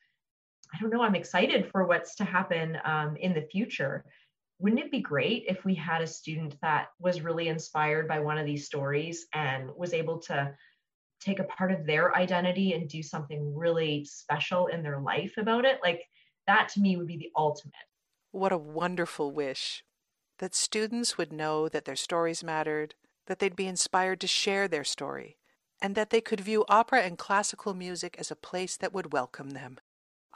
I 0.73 0.79
don't 0.79 0.89
know 0.89 1.03
i'm 1.03 1.15
excited 1.15 1.69
for 1.71 1.85
what's 1.85 2.15
to 2.15 2.23
happen 2.23 2.77
um, 2.83 3.15
in 3.17 3.33
the 3.33 3.41
future. 3.41 4.05
Wouldn't 4.59 4.81
it 4.81 4.91
be 4.91 5.01
great 5.01 5.43
if 5.47 5.65
we 5.65 5.75
had 5.75 6.01
a 6.01 6.07
student 6.07 6.55
that 6.61 6.87
was 6.99 7.21
really 7.21 7.49
inspired 7.49 8.07
by 8.07 8.19
one 8.19 8.37
of 8.37 8.45
these 8.45 8.65
stories 8.65 9.27
and 9.33 9.69
was 9.75 9.93
able 9.93 10.19
to 10.21 10.55
take 11.25 11.39
a 11.39 11.45
part 11.45 11.71
of 11.71 11.85
their 11.85 12.15
identity 12.15 12.73
and 12.73 12.87
do 12.87 13.01
something 13.01 13.55
really 13.55 14.05
special 14.05 14.67
in 14.67 14.83
their 14.83 14.99
life 14.99 15.33
about 15.37 15.65
it 15.65 15.79
like 15.83 16.03
that 16.47 16.69
to 16.69 16.79
me 16.79 16.95
would 16.95 17.07
be 17.07 17.17
the 17.17 17.31
ultimate 17.35 17.73
what 18.31 18.51
a 18.51 18.57
wonderful 18.57 19.31
wish 19.31 19.83
that 20.39 20.53
students 20.53 21.17
would 21.17 21.33
know 21.33 21.67
that 21.67 21.85
their 21.85 21.95
stories 21.95 22.43
mattered 22.43 22.93
that 23.27 23.39
they'd 23.39 23.55
be 23.55 23.67
inspired 23.67 24.21
to 24.21 24.27
share 24.27 24.67
their 24.67 24.83
story 24.83 25.37
and 25.81 25.95
that 25.95 26.09
they 26.09 26.21
could 26.21 26.39
view 26.39 26.63
opera 26.69 27.01
and 27.01 27.17
classical 27.17 27.73
music 27.73 28.15
as 28.19 28.29
a 28.29 28.35
place 28.35 28.77
that 28.77 28.93
would 28.93 29.11
welcome 29.11 29.51
them 29.51 29.77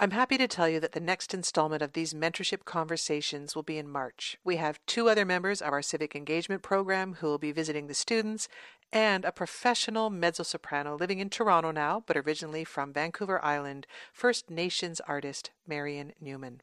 I'm 0.02 0.12
happy 0.12 0.38
to 0.38 0.47
tell 0.47 0.69
you 0.69 0.80
that 0.80 0.93
the 0.93 1.02
next 1.02 1.34
installment 1.34 1.82
of 1.82 1.91
these 1.91 2.13
mentorship 2.13 2.63
conversations 2.63 3.54
will 3.54 3.63
be 3.63 3.78
in 3.78 3.89
March. 3.89 4.38
We 4.45 4.56
have 4.56 4.80
two 4.86 5.10
other 5.10 5.25
members 5.25 5.62
of 5.62 5.73
our 5.73 5.82
civic 5.82 6.15
engagement 6.15 6.62
program 6.62 7.15
who 7.15 7.28
will 7.28 7.38
be 7.38 7.52
visiting 7.52 7.88
the 7.88 7.93
students, 7.93 8.47
and 8.91 9.25
a 9.25 9.32
professional 9.32 10.10
mezzo 10.10 10.43
soprano 10.43 10.95
living 10.95 11.19
in 11.19 11.30
Toronto 11.30 11.71
now, 11.71 12.04
but 12.06 12.17
originally 12.17 12.63
from 12.63 12.93
Vancouver 12.93 13.43
Island, 13.43 13.86
First 14.12 14.49
Nations 14.49 14.99
artist 15.02 15.52
Marion 15.67 16.13
Newman. 16.19 16.62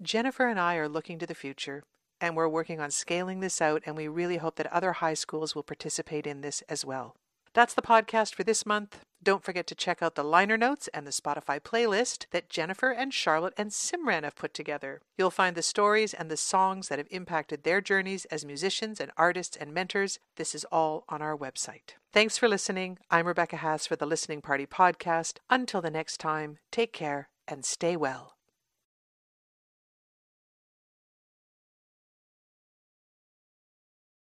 Jennifer 0.00 0.46
and 0.46 0.58
I 0.58 0.76
are 0.76 0.88
looking 0.88 1.18
to 1.18 1.26
the 1.26 1.34
future, 1.34 1.84
and 2.20 2.36
we're 2.36 2.48
working 2.48 2.80
on 2.80 2.90
scaling 2.90 3.40
this 3.40 3.60
out, 3.62 3.82
and 3.86 3.96
we 3.96 4.08
really 4.08 4.38
hope 4.38 4.56
that 4.56 4.72
other 4.72 4.94
high 4.94 5.14
schools 5.14 5.54
will 5.54 5.62
participate 5.62 6.26
in 6.26 6.40
this 6.40 6.62
as 6.68 6.84
well. 6.84 7.14
That's 7.54 7.74
the 7.74 7.82
podcast 7.82 8.34
for 8.34 8.44
this 8.44 8.66
month. 8.66 9.00
Don't 9.22 9.44
forget 9.44 9.68
to 9.68 9.76
check 9.76 10.02
out 10.02 10.16
the 10.16 10.24
liner 10.24 10.56
notes 10.56 10.88
and 10.88 11.06
the 11.06 11.12
Spotify 11.12 11.60
playlist 11.60 12.26
that 12.32 12.48
Jennifer 12.48 12.90
and 12.90 13.14
Charlotte 13.14 13.54
and 13.56 13.70
Simran 13.70 14.24
have 14.24 14.34
put 14.34 14.52
together. 14.52 15.00
You'll 15.16 15.30
find 15.30 15.54
the 15.54 15.62
stories 15.62 16.12
and 16.12 16.28
the 16.28 16.36
songs 16.36 16.88
that 16.88 16.98
have 16.98 17.06
impacted 17.10 17.62
their 17.62 17.80
journeys 17.80 18.24
as 18.26 18.44
musicians 18.44 18.98
and 18.98 19.12
artists 19.16 19.56
and 19.56 19.72
mentors. 19.72 20.18
This 20.36 20.56
is 20.56 20.64
all 20.72 21.04
on 21.08 21.22
our 21.22 21.36
website. 21.36 21.94
Thanks 22.12 22.36
for 22.36 22.48
listening. 22.48 22.98
I'm 23.10 23.26
Rebecca 23.28 23.58
Hass 23.58 23.86
for 23.86 23.94
the 23.94 24.06
Listening 24.06 24.42
Party 24.42 24.66
podcast. 24.66 25.38
Until 25.48 25.80
the 25.80 25.90
next 25.90 26.18
time, 26.18 26.58
take 26.72 26.92
care 26.92 27.28
and 27.46 27.64
stay 27.64 27.96
well. 27.96 28.34